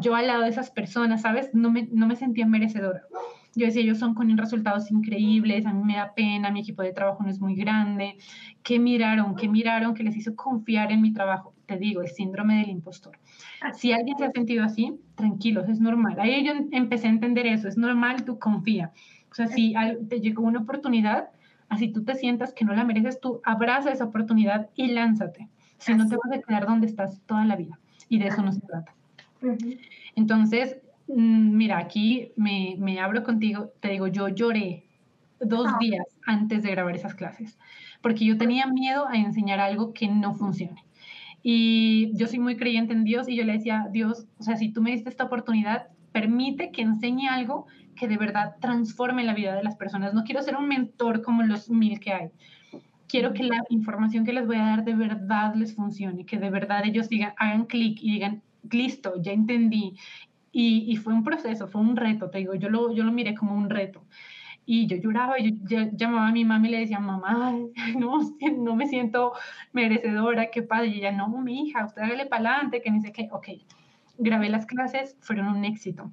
[0.00, 1.50] yo al lado de esas personas, ¿sabes?
[1.54, 3.02] No me, no me sentía merecedora.
[3.56, 6.92] Yo decía, ellos son con resultados increíbles, a mí me da pena, mi equipo de
[6.92, 8.18] trabajo no es muy grande.
[8.62, 9.34] ¿Qué miraron?
[9.34, 11.54] ¿Qué miraron que les hizo confiar en mi trabajo?
[11.66, 13.18] Te digo, el síndrome del impostor.
[13.72, 16.20] Si alguien se ha sentido así, tranquilos, es normal.
[16.20, 18.92] Ahí yo empecé a entender eso, es normal, tú confía.
[19.30, 19.74] O sea, si
[20.08, 21.30] te llegó una oportunidad,
[21.70, 25.48] así tú te sientas que no la mereces, tú abraza esa oportunidad y lánzate.
[25.78, 27.78] Si no te vas a quedar donde estás toda la vida.
[28.10, 28.92] Y de eso no se trata.
[30.14, 30.76] Entonces,
[31.08, 34.84] mm, mira, aquí me, me abro contigo, te digo, yo lloré
[35.40, 35.78] dos ah.
[35.80, 37.58] días antes de grabar esas clases,
[38.02, 40.84] porque yo tenía miedo a enseñar algo que no funcione.
[41.42, 44.70] Y yo soy muy creyente en Dios y yo le decía, Dios, o sea, si
[44.70, 47.66] tú me diste esta oportunidad, permite que enseñe algo
[48.00, 50.14] que de verdad transforme la vida de las personas.
[50.14, 52.30] No quiero ser un mentor como los mil que hay.
[53.06, 56.48] Quiero que la información que les voy a dar de verdad les funcione, que de
[56.48, 59.98] verdad ellos digan, hagan clic y digan, listo, ya entendí.
[60.50, 63.34] Y, y, fue un proceso, fue un reto, te digo, yo lo, yo lo miré
[63.34, 64.02] como un reto.
[64.64, 67.54] Y yo lloraba, yo, llamaba a mi mamá y le decía, mamá,
[67.98, 68.20] no,
[68.56, 69.34] no me siento
[69.74, 70.88] merecedora, qué padre.
[70.88, 73.28] Y ella, no, mi hija, usted hágale para adelante, que ni sé qué.
[73.30, 73.48] Ok,
[74.16, 76.10] grabé las clases, fueron un éxito.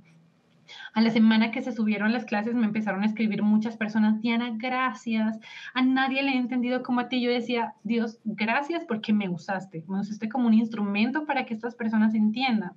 [0.94, 4.52] A la semana que se subieron las clases me empezaron a escribir muchas personas, Diana,
[4.56, 5.40] gracias.
[5.74, 7.22] A nadie le he entendido como a ti.
[7.22, 9.84] Yo decía, Dios, gracias porque me usaste.
[9.88, 12.72] Me usaste como un instrumento para que estas personas entiendan.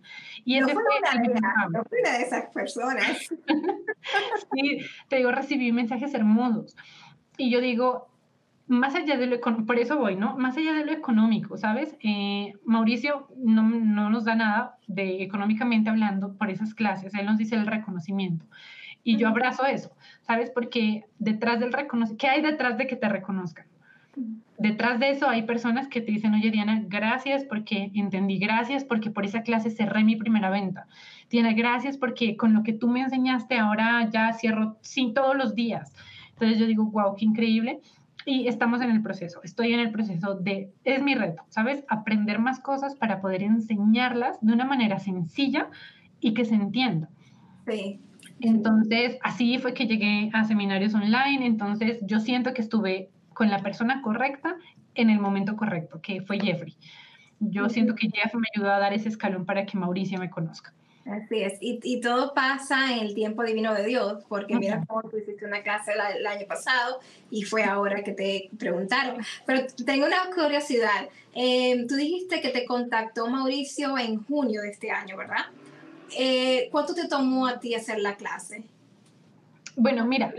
[0.44, 3.28] Y ese fue una, de, de esas personas.
[4.52, 6.76] sí, te digo, recibí mensajes hermosos.
[7.36, 8.09] Y yo digo,
[8.70, 10.36] más allá de lo económico, por eso voy, ¿no?
[10.36, 11.96] Más allá de lo económico, ¿sabes?
[12.04, 17.36] Eh, Mauricio no, no, nos da nada de económicamente hablando por esas clases, él nos
[17.36, 18.46] dice el reconocimiento.
[19.02, 19.90] Y yo abrazo eso,
[20.22, 20.50] ¿sabes?
[20.50, 23.66] Porque detrás del reconocimiento, ¿qué hay detrás de que te reconozcan?
[24.56, 29.10] Detrás de eso hay personas que te dicen, oye Diana, gracias porque entendí, gracias porque
[29.10, 30.86] por esa clase cerré mi primera venta.
[31.28, 35.56] Diana, gracias porque con lo que tú me enseñaste ahora ya cierro sí, todos los
[35.56, 35.92] días.
[36.34, 37.80] Entonces yo digo, wow, qué increíble
[38.26, 41.84] y estamos en el proceso, estoy en el proceso de, es mi reto, ¿sabes?
[41.88, 45.68] Aprender más cosas para poder enseñarlas de una manera sencilla
[46.20, 47.08] y que se entienda.
[47.66, 48.00] Sí.
[48.40, 53.58] Entonces, así fue que llegué a seminarios online, entonces yo siento que estuve con la
[53.58, 54.56] persona correcta
[54.94, 56.76] en el momento correcto, que fue Jeffrey.
[57.38, 60.74] Yo siento que Jeff me ayudó a dar ese escalón para que Mauricio me conozca.
[61.06, 65.02] Así es, y, y, todo pasa en el tiempo divino de Dios, porque mira cómo
[65.08, 69.16] tú hiciste una clase el año pasado y fue ahora que te preguntaron.
[69.46, 71.08] Pero tengo una curiosidad.
[71.34, 75.46] Eh, tú dijiste que te contactó Mauricio en junio de este año, ¿verdad?
[76.18, 78.64] Eh, ¿Cuánto te tomó a ti hacer la clase?
[79.76, 80.34] Bueno, mira,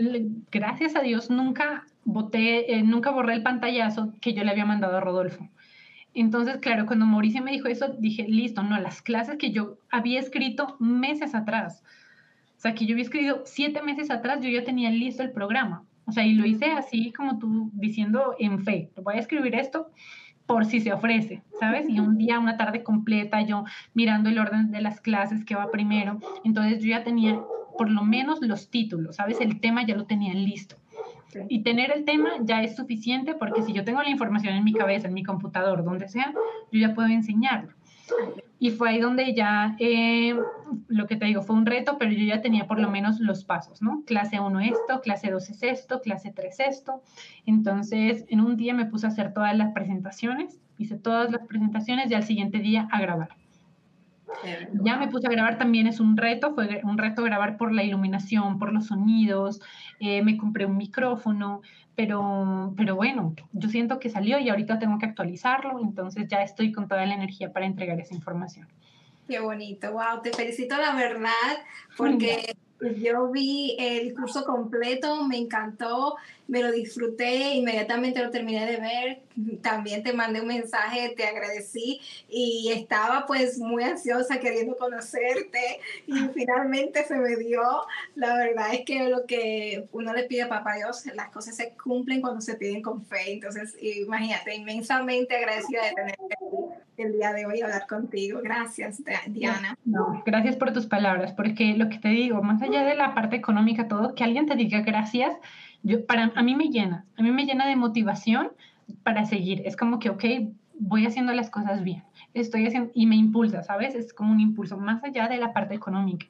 [0.50, 4.96] gracias a Dios nunca boté, eh, nunca borré el pantallazo que yo le había mandado
[4.96, 5.48] a Rodolfo.
[6.14, 10.20] Entonces, claro, cuando Mauricio me dijo eso, dije, listo, no, las clases que yo había
[10.20, 11.82] escrito meses atrás,
[12.56, 15.84] o sea, que yo había escrito siete meses atrás, yo ya tenía listo el programa.
[16.04, 19.90] O sea, y lo hice así como tú diciendo en fe, voy a escribir esto
[20.46, 21.88] por si se ofrece, ¿sabes?
[21.88, 25.70] Y un día, una tarde completa, yo mirando el orden de las clases que va
[25.70, 27.40] primero, entonces yo ya tenía
[27.78, 29.40] por lo menos los títulos, ¿sabes?
[29.40, 30.76] El tema ya lo tenía listo.
[31.48, 34.72] Y tener el tema ya es suficiente porque si yo tengo la información en mi
[34.72, 36.32] cabeza, en mi computador, donde sea,
[36.70, 37.72] yo ya puedo enseñarlo.
[38.58, 40.36] Y fue ahí donde ya, eh,
[40.86, 43.44] lo que te digo, fue un reto, pero yo ya tenía por lo menos los
[43.44, 44.04] pasos, ¿no?
[44.06, 47.02] Clase 1 esto, clase 2 es esto, clase 3 esto.
[47.44, 52.10] Entonces, en un día me puse a hacer todas las presentaciones, hice todas las presentaciones
[52.10, 53.30] y al siguiente día a grabar.
[54.82, 57.84] Ya me puse a grabar también, es un reto, fue un reto grabar por la
[57.84, 59.60] iluminación, por los sonidos,
[60.00, 61.62] eh, me compré un micrófono,
[61.94, 66.72] pero, pero bueno, yo siento que salió y ahorita tengo que actualizarlo, entonces ya estoy
[66.72, 68.68] con toda la energía para entregar esa información.
[69.28, 71.30] Qué bonito, wow, te felicito la verdad,
[71.96, 72.56] porque
[72.90, 76.16] yo vi el curso completo, me encantó,
[76.48, 79.22] me lo disfruté, inmediatamente lo terminé de ver,
[79.62, 86.12] también te mandé un mensaje, te agradecí y estaba pues muy ansiosa queriendo conocerte y
[86.34, 87.62] finalmente se me dio.
[88.16, 91.72] La verdad es que lo que uno le pide a Papá Dios, las cosas se
[91.82, 93.32] cumplen cuando se piden con fe.
[93.32, 96.36] Entonces, imagínate, inmensamente agradecida de tenerte
[96.96, 98.40] el día de hoy hablar contigo.
[98.42, 99.76] Gracias, Diana.
[100.24, 103.88] gracias por tus palabras, porque lo que te digo, más allá de la parte económica,
[103.88, 105.34] todo, que alguien te diga gracias,
[105.82, 108.52] yo, para, a mí me llena, a mí me llena de motivación
[109.02, 109.62] para seguir.
[109.64, 110.24] Es como que, ok,
[110.78, 113.94] voy haciendo las cosas bien, estoy haciendo, y me impulsa, ¿sabes?
[113.94, 116.26] Es como un impulso más allá de la parte económica.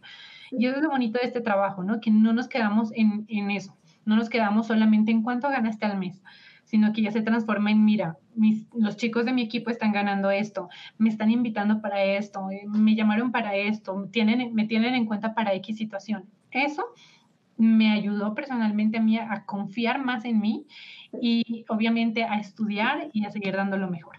[0.50, 2.00] Y eso es lo bonito de este trabajo, ¿no?
[2.00, 5.98] Que no nos quedamos en, en eso, no nos quedamos solamente en cuánto ganaste al
[5.98, 6.22] mes,
[6.64, 8.16] sino que ya se transforma en, mira,
[8.74, 10.68] los chicos de mi equipo están ganando esto,
[10.98, 15.54] me están invitando para esto, me llamaron para esto, tienen, me tienen en cuenta para
[15.54, 16.24] X situación.
[16.50, 16.84] Eso
[17.56, 20.66] me ayudó personalmente a mí a confiar más en mí
[21.20, 24.16] y obviamente a estudiar y a seguir dando lo mejor.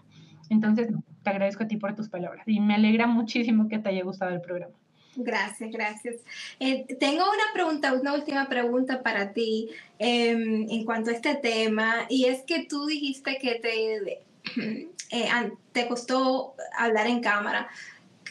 [0.50, 0.92] Entonces,
[1.22, 4.32] te agradezco a ti por tus palabras y me alegra muchísimo que te haya gustado
[4.32, 4.74] el programa.
[5.16, 6.16] Gracias, gracias.
[6.58, 12.06] Eh, tengo una pregunta, una última pregunta para ti em, en cuanto a este tema
[12.08, 14.22] y es que tú dijiste que te,
[15.10, 15.28] eh,
[15.72, 17.68] te costó hablar en cámara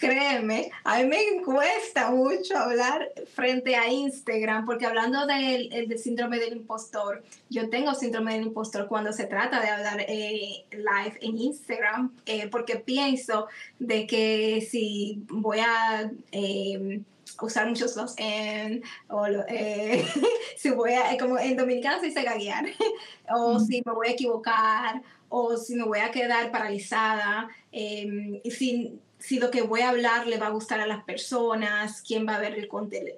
[0.04, 6.58] créeme, a mí me cuesta mucho hablar frente a Instagram, porque hablando del, síndrome del
[6.58, 12.14] impostor, yo tengo síndrome del impostor cuando se trata de hablar eh, live en Instagram,
[12.26, 13.48] eh, porque pienso
[13.80, 16.12] de que si voy a...
[16.32, 17.02] Eh,
[17.42, 19.26] usar muchos los en, o
[20.58, 22.66] si voy a, como en dominicano se dice gaguear,
[23.36, 29.00] o si me voy a equivocar, o si me voy a quedar paralizada, eh, si
[29.24, 32.36] si lo que voy a hablar le va a gustar a las personas, quién va
[32.36, 32.68] a ver el,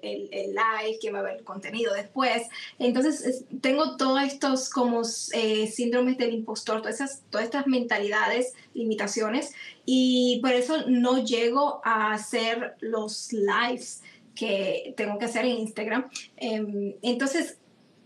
[0.03, 2.43] el, el live, quién va a ver el contenido después.
[2.77, 5.01] Entonces, tengo todos estos como
[5.33, 9.53] eh, síndromes del impostor, todas, esas, todas estas mentalidades, limitaciones,
[9.83, 14.03] y por eso no llego a hacer los lives
[14.35, 16.07] que tengo que hacer en Instagram.
[16.37, 17.57] Em, entonces,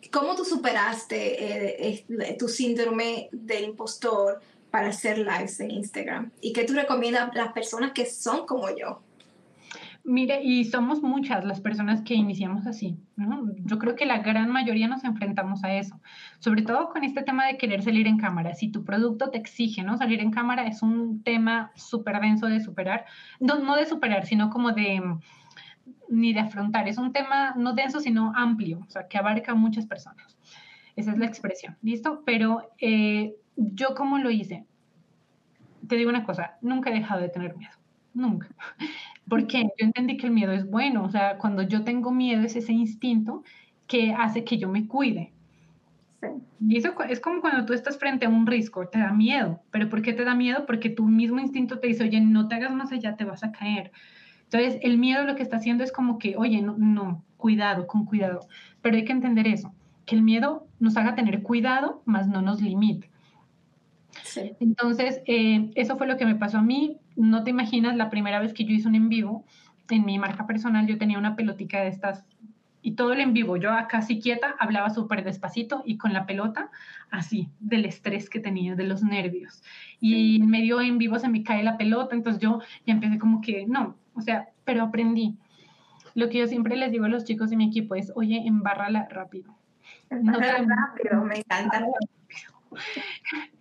[0.09, 4.39] ¿cómo tú superaste eh, tu síndrome del impostor?
[4.71, 6.31] Para hacer lives en Instagram?
[6.41, 9.01] ¿Y qué tú recomiendas a las personas que son como yo?
[10.03, 13.43] Mire, y somos muchas las personas que iniciamos así, ¿no?
[13.65, 15.99] Yo creo que la gran mayoría nos enfrentamos a eso,
[16.39, 18.55] sobre todo con este tema de querer salir en cámara.
[18.55, 19.97] Si tu producto te exige, ¿no?
[19.97, 23.05] Salir en cámara es un tema súper denso de superar,
[23.39, 25.01] no, no de superar, sino como de
[26.07, 26.87] ni de afrontar.
[26.87, 30.37] Es un tema no denso, sino amplio, o sea, que abarca a muchas personas.
[30.95, 32.23] Esa es la expresión, ¿listo?
[32.25, 34.65] Pero eh, yo cómo lo hice.
[35.87, 37.73] Te digo una cosa, nunca he dejado de tener miedo,
[38.13, 38.47] nunca.
[39.27, 42.55] Porque yo entendí que el miedo es bueno, o sea, cuando yo tengo miedo es
[42.55, 43.43] ese instinto
[43.87, 45.33] que hace que yo me cuide.
[46.59, 49.61] Y eso es como cuando tú estás frente a un risco, te da miedo.
[49.71, 50.65] ¿Pero por qué te da miedo?
[50.65, 53.51] Porque tu mismo instinto te dice, oye, no te hagas más allá, te vas a
[53.51, 53.91] caer.
[54.43, 58.05] Entonces, el miedo lo que está haciendo es como que, oye, no, no, cuidado, con
[58.05, 58.41] cuidado.
[58.81, 59.73] Pero hay que entender eso,
[60.05, 63.08] que el miedo nos haga tener cuidado, más no nos limite.
[64.59, 66.97] Entonces, eh, eso fue lo que me pasó a mí.
[67.15, 69.45] No te imaginas la primera vez que yo hice un en vivo
[69.89, 72.23] en mi marca personal, yo tenía una pelotica de estas
[72.81, 76.25] y todo el en vivo, yo acá así quieta, hablaba súper despacito y con la
[76.25, 76.71] pelota
[77.11, 79.61] así, del estrés que tenía, de los nervios.
[79.99, 83.41] Y en medio en vivo se me cae la pelota, entonces yo ya empecé como
[83.41, 85.35] que, no, o sea, pero aprendí.
[86.15, 89.07] Lo que yo siempre les digo a los chicos de mi equipo es, oye, embárrala
[89.09, 89.53] rápido.
[90.09, 91.85] No rápido, me encanta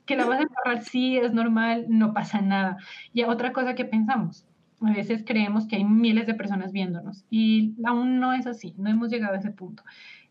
[0.06, 2.76] que la vas a embarrar, sí, es normal, no pasa nada.
[3.12, 4.46] Y otra cosa que pensamos,
[4.80, 8.88] a veces creemos que hay miles de personas viéndonos y aún no es así, no
[8.88, 9.82] hemos llegado a ese punto.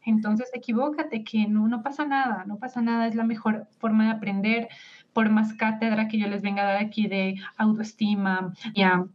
[0.06, 4.12] Entonces, equivócate, que no, no pasa nada, no pasa nada, es la mejor forma de
[4.12, 4.70] aprender,
[5.12, 9.06] por más cátedra que yo les venga a dar aquí de autoestima, ya,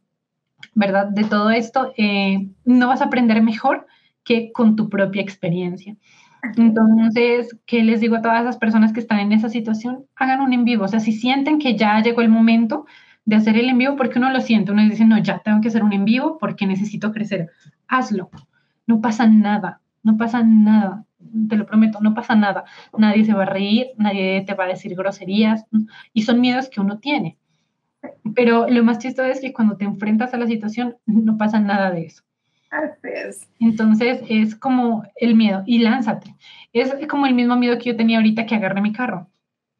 [0.74, 1.06] ¿verdad?
[1.06, 3.86] De todo esto, eh, no vas a aprender mejor
[4.24, 5.96] que con tu propia experiencia.
[6.42, 10.06] Entonces, ¿qué les digo a todas esas personas que están en esa situación?
[10.16, 10.84] Hagan un en vivo.
[10.84, 12.84] O sea, si sienten que ya llegó el momento
[13.24, 15.68] de hacer el en vivo, porque uno lo siente, uno dice, no, ya tengo que
[15.68, 17.48] hacer un en vivo porque necesito crecer.
[17.86, 18.30] Hazlo.
[18.86, 21.04] No pasa nada, no pasa nada.
[21.48, 22.64] Te lo prometo, no pasa nada.
[22.98, 25.64] Nadie se va a reír, nadie te va a decir groserías.
[26.12, 27.38] Y son miedos que uno tiene.
[28.34, 31.92] Pero lo más chistoso es que cuando te enfrentas a la situación, no pasa nada
[31.92, 32.24] de eso.
[33.60, 36.34] Entonces es como el miedo y lánzate.
[36.72, 39.28] Es como el mismo miedo que yo tenía ahorita que agarré mi carro.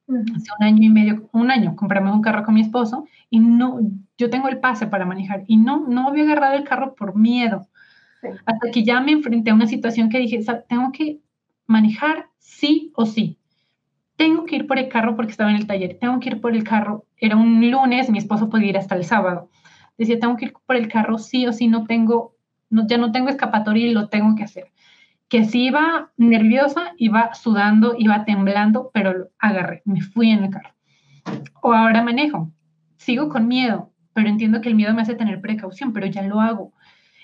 [0.08, 3.80] Hace un año y medio, un año, compramos un carro con mi esposo y no,
[4.18, 7.66] yo tengo el pase para manejar y no, no había agarrado el carro por miedo.
[8.44, 11.20] Hasta que ya me enfrenté a una situación que dije, tengo que
[11.66, 13.38] manejar sí o sí.
[14.16, 15.98] Tengo que ir por el carro porque estaba en el taller.
[15.98, 17.06] Tengo que ir por el carro.
[17.16, 19.50] Era un lunes, mi esposo podía ir hasta el sábado.
[19.96, 22.36] Decía, tengo que ir por el carro sí o sí, no tengo
[22.88, 24.72] ya no tengo escapatoria y lo tengo que hacer.
[25.28, 30.74] Que si iba nerviosa, iba sudando, iba temblando, pero agarré, me fui en el carro.
[31.62, 32.50] O ahora manejo,
[32.96, 36.40] sigo con miedo, pero entiendo que el miedo me hace tener precaución, pero ya lo
[36.40, 36.72] hago.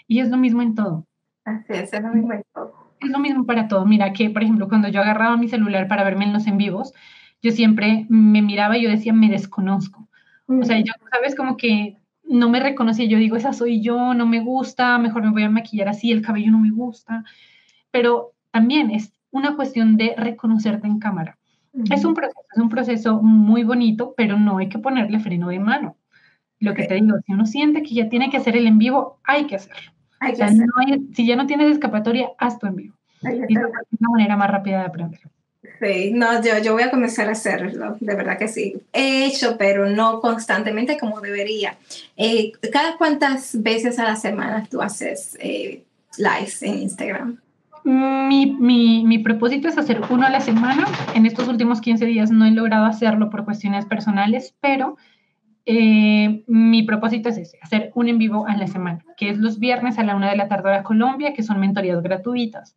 [0.06, 1.06] Y es lo mismo en todo.
[1.44, 2.72] Así es, es lo mismo en todo.
[3.00, 3.84] Es lo mismo para todo.
[3.84, 6.94] Mira que, por ejemplo, cuando yo agarraba mi celular para verme en los en vivos,
[7.42, 10.08] yo siempre me miraba y yo decía, me desconozco.
[10.46, 11.97] O sea, yo, sabes, como que
[12.28, 15.50] no me reconocía, yo digo, esa soy yo, no me gusta, mejor me voy a
[15.50, 17.24] maquillar así, el cabello no me gusta,
[17.90, 21.38] pero también es una cuestión de reconocerte en cámara.
[21.90, 25.60] Es un proceso, es un proceso muy bonito, pero no hay que ponerle freno de
[25.60, 25.96] mano.
[26.60, 29.20] Lo que te digo, si uno siente que ya tiene que hacer el en vivo,
[29.22, 29.92] hay que hacerlo.
[31.14, 32.96] si ya no tienes escapatoria, haz tu en vivo.
[33.22, 33.62] Y es
[34.00, 35.20] una manera más rápida de aprender.
[35.80, 38.80] Sí, no, yo, yo voy a comenzar a hacerlo, de verdad que sí.
[38.92, 41.76] He hecho, pero no constantemente como debería.
[42.16, 45.84] Eh, ¿Cada cuántas veces a la semana tú haces eh,
[46.16, 47.40] lives en Instagram?
[47.84, 50.86] Mi, mi, mi, propósito es hacer uno a la semana.
[51.14, 54.96] En estos últimos 15 días no he logrado hacerlo por cuestiones personales, pero
[55.70, 59.58] eh, mi propósito es ese, hacer un en vivo a la semana, que es los
[59.58, 62.76] viernes a la una de la tarde a Colombia, que son mentorías gratuitas.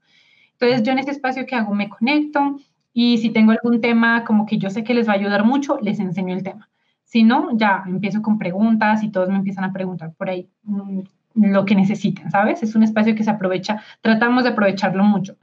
[0.53, 2.57] Entonces yo en ese espacio que hago me conecto,
[2.93, 5.79] y si tengo algún tema como que yo sé que les va a ayudar mucho,
[5.81, 6.69] les enseño el tema.
[7.03, 10.99] Si no, ya empiezo con preguntas y todos me empiezan a preguntar por ahí mm,
[11.35, 12.63] lo que necesiten, ¿sabes?
[12.63, 15.37] Es un espacio que se aprovecha, tratamos de aprovecharlo mucho,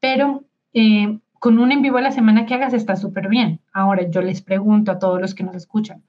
[0.00, 3.60] pero eh, con un en vivo a la semana que hagas está súper bien.
[3.72, 6.02] Ahora yo les pregunto a todos los que nos escuchan,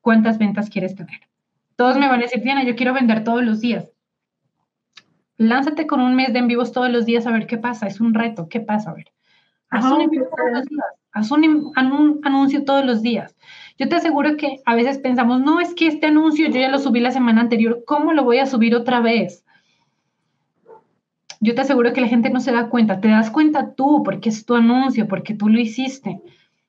[0.00, 1.20] ¿cuántas ventas quieres tener?
[1.76, 3.92] Todos me van a decir, Diana, yo quiero vender todos los días.
[5.36, 7.86] Lánzate con un mes de en vivos todos los días a ver qué pasa.
[7.86, 8.48] Es un reto.
[8.48, 8.90] ¿Qué pasa?
[8.90, 9.12] A ver.
[9.70, 11.72] Haz un,
[12.24, 13.36] anuncio todos los días.
[13.78, 16.78] Yo te aseguro que a veces pensamos, no, es que este anuncio yo ya lo
[16.78, 19.44] subí la semana anterior, ¿cómo lo voy a subir otra vez?
[21.40, 24.30] Yo te aseguro que la gente no se da cuenta, te das cuenta tú porque
[24.30, 26.20] es tu anuncio, porque tú lo hiciste.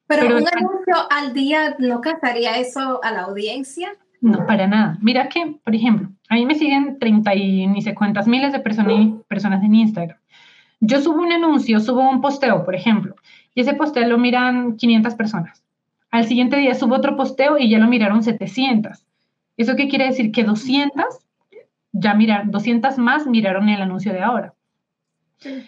[0.07, 3.89] Pero, un anuncio al día no cansaría eso a la audiencia.
[4.21, 4.97] No, para nada.
[5.01, 8.59] Mira que, por ejemplo, a mí me siguen 30 y ni sé cuántas miles de
[8.59, 10.17] personas, personas en Instagram.
[10.79, 13.15] Yo subo un anuncio, subo un posteo, por ejemplo,
[13.55, 15.63] y ese posteo lo miran 500 personas.
[16.11, 19.03] Al siguiente día subo otro posteo y ya lo miraron 700.
[19.57, 20.31] ¿Eso qué quiere decir?
[20.31, 21.03] Que 200,
[21.91, 24.53] ya miraron, 200 más miraron el anuncio de ahora.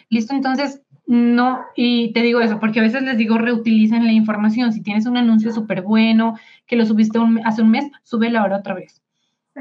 [0.09, 4.71] Listo, entonces, no, y te digo eso, porque a veces les digo reutilicen la información.
[4.71, 6.35] Si tienes un anuncio súper bueno,
[6.67, 9.01] que lo subiste hace un mes, súbelo ahora otra vez.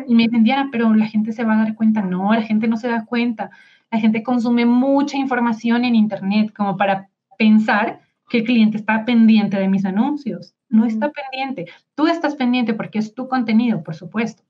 [0.06, 2.02] Y me dicen, Diana, pero la gente se va a dar cuenta.
[2.02, 3.50] No, la gente no se da cuenta
[3.90, 7.08] la gente consume mucha información en Internet como para
[7.38, 10.54] pensar que el cliente está pendiente de mis anuncios.
[10.68, 11.66] No está pendiente.
[11.94, 14.42] Tú estás pendiente porque es tu contenido, por supuesto.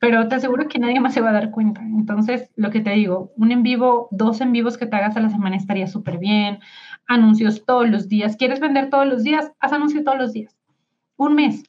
[0.00, 1.80] Pero te aseguro que nadie más se va a dar cuenta.
[1.80, 5.20] Entonces, lo que te digo, un en vivo, dos en vivos que te hagas a
[5.20, 6.58] la semana estaría súper bien.
[7.06, 8.36] Anuncios todos los días.
[8.36, 9.52] ¿Quieres vender todos los días?
[9.60, 10.56] Haz anuncio todos los días.
[11.16, 11.62] Un mes.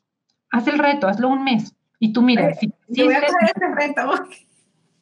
[0.49, 1.75] Haz el reto, hazlo un mes.
[1.99, 4.13] Y tú mira, si, voy a ese reto.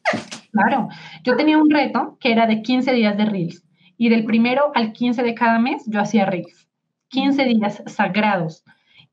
[0.52, 0.88] Claro,
[1.24, 3.64] yo tenía un reto que era de 15 días de Reels
[3.96, 6.68] y del primero al 15 de cada mes yo hacía Reels.
[7.08, 8.62] 15 días sagrados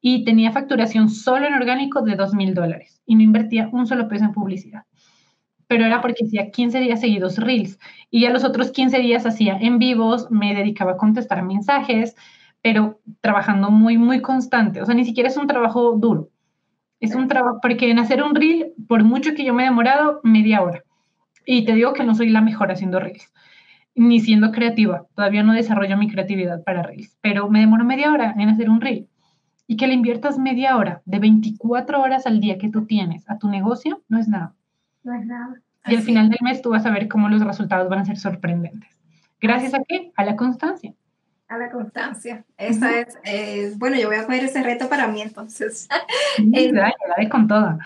[0.02, 4.10] y tenía facturación solo en orgánico de 2 mil dólares y no invertía un solo
[4.10, 4.84] peso en publicidad.
[5.68, 7.80] Pero era porque hacía 15 días seguidos Reels
[8.12, 12.16] y ya los otros 15 días hacía en vivos, me dedicaba a contestar mensajes,
[12.62, 14.82] pero trabajando muy, muy constante.
[14.82, 16.30] O sea, ni siquiera es un trabajo duro.
[17.02, 20.22] Es un trabajo, porque en hacer un reel, por mucho que yo me he demorado,
[20.24, 20.84] media hora.
[21.52, 23.34] Y te digo que no soy la mejor haciendo reels,
[23.96, 25.08] ni siendo creativa.
[25.16, 28.82] Todavía no desarrollo mi creatividad para reels, pero me demoro media hora en hacer un
[28.82, 29.08] reel.
[29.66, 33.40] Y que le inviertas media hora de 24 horas al día que tú tienes a
[33.40, 34.54] tu negocio, no es nada.
[35.02, 35.60] No es nada.
[35.88, 38.18] Y al final del mes tú vas a ver cómo los resultados van a ser
[38.18, 38.96] sorprendentes.
[39.42, 40.12] Gracias a qué?
[40.18, 40.94] A la constancia.
[41.48, 42.46] A la constancia.
[42.58, 42.92] Esa
[43.24, 45.88] es, bueno, yo voy a coger ese reto para mí entonces.
[46.36, 46.94] Sí, la
[47.28, 47.80] con toda.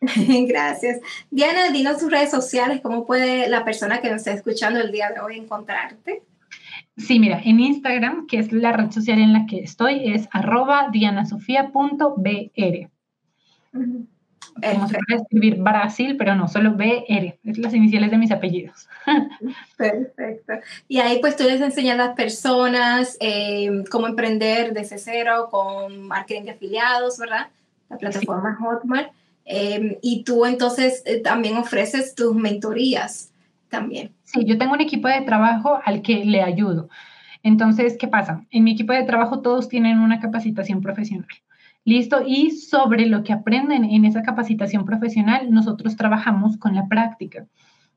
[0.46, 1.00] Gracias.
[1.30, 5.10] Diana, dinos tus redes sociales, ¿cómo puede la persona que nos está escuchando el día
[5.10, 6.22] de hoy encontrarte?
[6.96, 10.88] Sí, mira, en Instagram, que es la red social en la que estoy, es arroba
[10.90, 12.90] dianasofia.br.
[14.60, 18.88] Como se puede escribir Brasil, pero no, solo BR, es las iniciales de mis apellidos.
[19.76, 20.54] Perfecto.
[20.88, 26.08] Y ahí pues tú les enseñas a las personas eh, cómo emprender desde cero con
[26.08, 27.48] marketing de afiliados, ¿verdad?
[27.88, 29.12] La plataforma Hotmart.
[29.50, 33.32] Em, y tú entonces eh, también ofreces tus mentorías
[33.70, 34.12] también.
[34.24, 36.90] Sí, yo tengo un equipo de trabajo al que le ayudo.
[37.42, 38.44] Entonces, ¿qué pasa?
[38.50, 41.28] En mi equipo de trabajo todos tienen una capacitación profesional.
[41.86, 47.46] Listo, y sobre lo que aprenden en esa capacitación profesional, nosotros trabajamos con la práctica.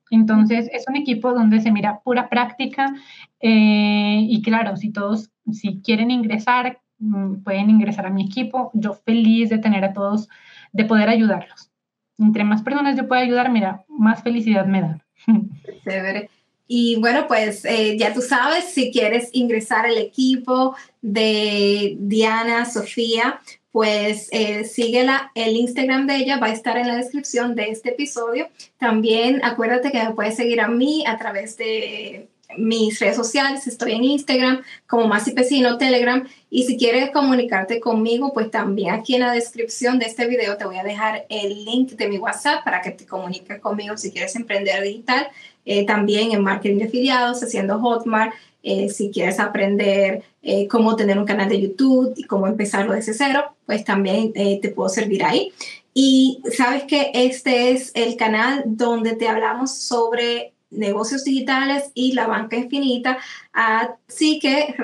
[0.10, 2.96] Entonces, es un equipo donde se mira pura práctica
[3.42, 8.72] eh, y claro, si todos, si quieren ingresar, mm, pueden ingresar a mi equipo.
[8.74, 10.30] Yo feliz de tener a todos
[10.72, 11.70] de poder ayudarlos.
[12.18, 15.06] Entre más personas yo pueda ayudar, mira, más felicidad me da.
[16.74, 23.42] Y bueno, pues eh, ya tú sabes, si quieres ingresar al equipo de Diana Sofía,
[23.74, 25.34] pues eh, síguela.
[25.36, 28.48] El Instagram de ella va a estar en la descripción de este episodio.
[28.78, 33.94] También acuérdate que me puedes seguir a mí a través de mis redes sociales, estoy
[33.94, 39.22] en Instagram como Masi Pesino, Telegram, y si quieres comunicarte conmigo, pues también aquí en
[39.22, 42.82] la descripción de este video te voy a dejar el link de mi WhatsApp para
[42.82, 45.28] que te comuniques conmigo si quieres emprender digital.
[45.66, 48.34] eh, también en marketing de afiliados, haciendo Hotmart.
[48.64, 53.14] Eh, si quieres aprender eh, cómo tener un canal de YouTube y cómo empezarlo desde
[53.14, 55.52] cero, pues también te puedo servir ahí.
[55.94, 62.28] Y sabes que este es el canal donde te hablamos sobre negocios digitales y la
[62.28, 63.20] banca infinita.
[63.54, 64.76] Así que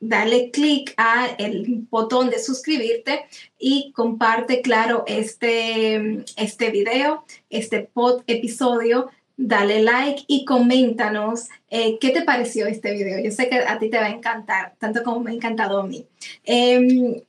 [0.00, 3.24] dale clic a el botón de suscribirte
[3.58, 9.10] y comparte, claro, este, este video, este pod episodio.
[9.36, 13.18] Dale like y coméntanos eh, qué te pareció este video.
[13.18, 15.86] Yo sé que a ti te va a encantar, tanto como me ha encantado a
[15.86, 16.06] mí.
[16.44, 17.22] Em,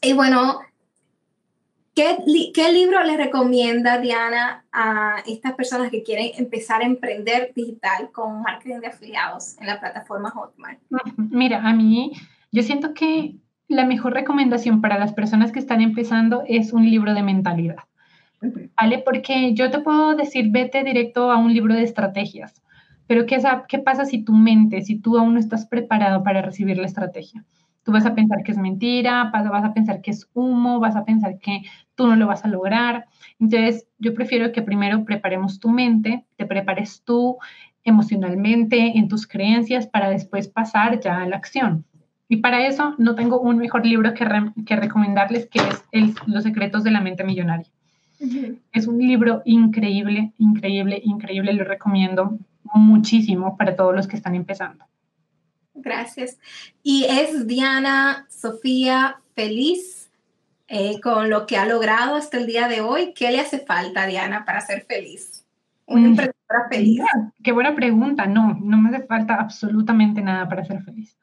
[0.00, 0.60] y bueno,
[1.98, 8.42] ¿Qué, libro le recomienda Diana a estas personas que quieren empezar a emprender digital con
[8.42, 10.78] marketing de afiliados en la plataforma Hotmart?
[11.16, 12.12] Mira, a mí
[12.52, 13.34] yo siento que
[13.66, 17.82] la mejor recomendación para las personas que están empezando es un libro de mentalidad.
[18.80, 19.02] ¿Vale?
[19.04, 22.62] Porque yo te puedo decir, vete directo a un libro de estrategias,
[23.08, 26.78] pero ¿qué, ¿qué pasa si tu mente, si tú aún no estás preparado para recibir
[26.78, 27.44] la estrategia?
[27.82, 31.04] Tú vas a pensar que es mentira, vas a pensar que es humo, vas a
[31.04, 31.62] pensar que
[31.98, 33.06] tú no lo vas a lograr.
[33.40, 37.36] Entonces, yo prefiero que primero preparemos tu mente, te prepares tú
[37.82, 41.84] emocionalmente en tus creencias para después pasar ya a la acción.
[42.28, 44.24] Y para eso no tengo un mejor libro que,
[44.64, 45.58] que recomendarles, que
[45.90, 47.66] es Los secretos de la mente millonaria.
[48.72, 51.52] Es un libro increíble, increíble, increíble.
[51.52, 52.38] Lo recomiendo
[52.74, 54.84] muchísimo para todos los que están empezando.
[55.74, 56.38] Gracias.
[56.82, 59.97] Y es Diana Sofía feliz
[60.68, 63.14] eh, con lo que ha logrado hasta el día de hoy.
[63.14, 65.46] ¿Qué le hace falta, Diana, para ser feliz?
[65.86, 66.06] Una mm.
[66.06, 67.00] emprendedora feliz.
[67.42, 68.26] Qué buena pregunta.
[68.26, 71.18] No, no me hace falta absolutamente nada para ser feliz.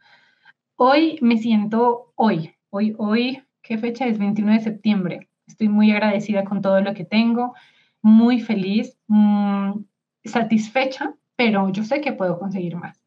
[0.75, 4.17] Hoy me siento, hoy, hoy, hoy, ¿qué fecha es?
[4.17, 5.29] 21 de septiembre.
[5.47, 7.53] Estoy muy agradecida con todo lo que tengo,
[8.01, 9.73] muy feliz, mm,
[10.25, 13.04] satisfecha, pero yo sé que puedo conseguir más.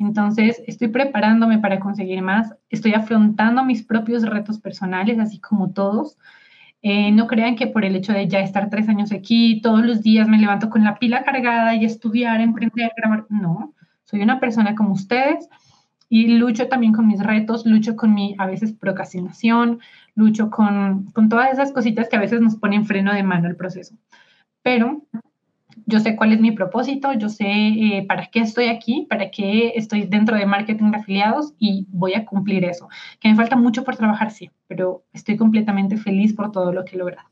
[0.00, 6.16] Entonces, estoy preparándome para conseguir más, estoy afrontando mis propios retos personales, así como todos.
[6.80, 10.02] Eh, no crean que por el hecho de ya estar tres años aquí, todos los
[10.02, 13.26] días me levanto con la pila cargada y estudiar, emprender, grabar.
[13.28, 13.74] No,
[14.04, 15.48] soy una persona como ustedes
[16.08, 19.80] y lucho también con mis retos, lucho con mi a veces procrastinación,
[20.14, 23.56] lucho con, con todas esas cositas que a veces nos ponen freno de mano el
[23.56, 23.94] proceso.
[24.62, 25.02] Pero
[25.86, 29.72] yo sé cuál es mi propósito, yo sé eh, para qué estoy aquí, para qué
[29.76, 32.88] estoy dentro de marketing de afiliados y voy a cumplir eso.
[33.20, 36.96] Que me falta mucho por trabajar, sí, pero estoy completamente feliz por todo lo que
[36.96, 37.28] he logrado.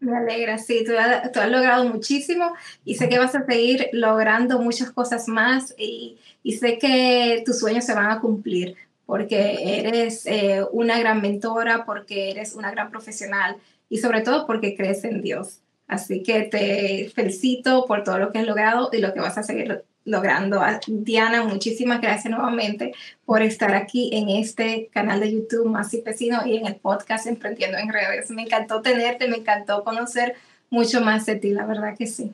[0.00, 2.52] Me alegra, sí, tú, has logrado muchísimo
[2.84, 6.18] y sé que vas a seguir logrando muchas cosas más y,
[6.58, 12.30] sé que tus sueños se van a cumplir porque eres eh, una gran mentora, porque
[12.30, 13.56] eres una gran profesional
[13.88, 15.61] y sobre todo porque crees en Dios.
[15.88, 19.42] Así que te felicito por todo lo que has logrado y lo que vas a
[19.42, 20.60] seguir logrando.
[20.86, 22.92] Diana, muchísimas gracias nuevamente
[23.24, 27.26] por estar aquí en este canal de YouTube Más y Vecino y en el podcast
[27.26, 28.30] Emprendiendo en Redes.
[28.30, 30.34] Me encantó tenerte, me encantó conocer
[30.70, 32.32] mucho más de ti, la verdad que sí.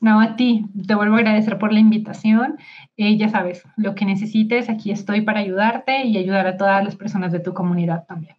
[0.00, 2.58] No, a ti, te vuelvo a agradecer por la invitación.
[2.96, 6.96] Eh, ya sabes, lo que necesites, aquí estoy para ayudarte y ayudar a todas las
[6.96, 8.36] personas de tu comunidad también.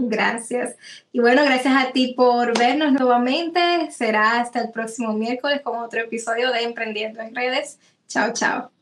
[0.00, 0.76] Gracias.
[1.12, 3.90] Y bueno, gracias a ti por vernos nuevamente.
[3.90, 7.78] Será hasta el próximo miércoles con otro episodio de Emprendiendo en Redes.
[8.06, 8.77] Chao, chao.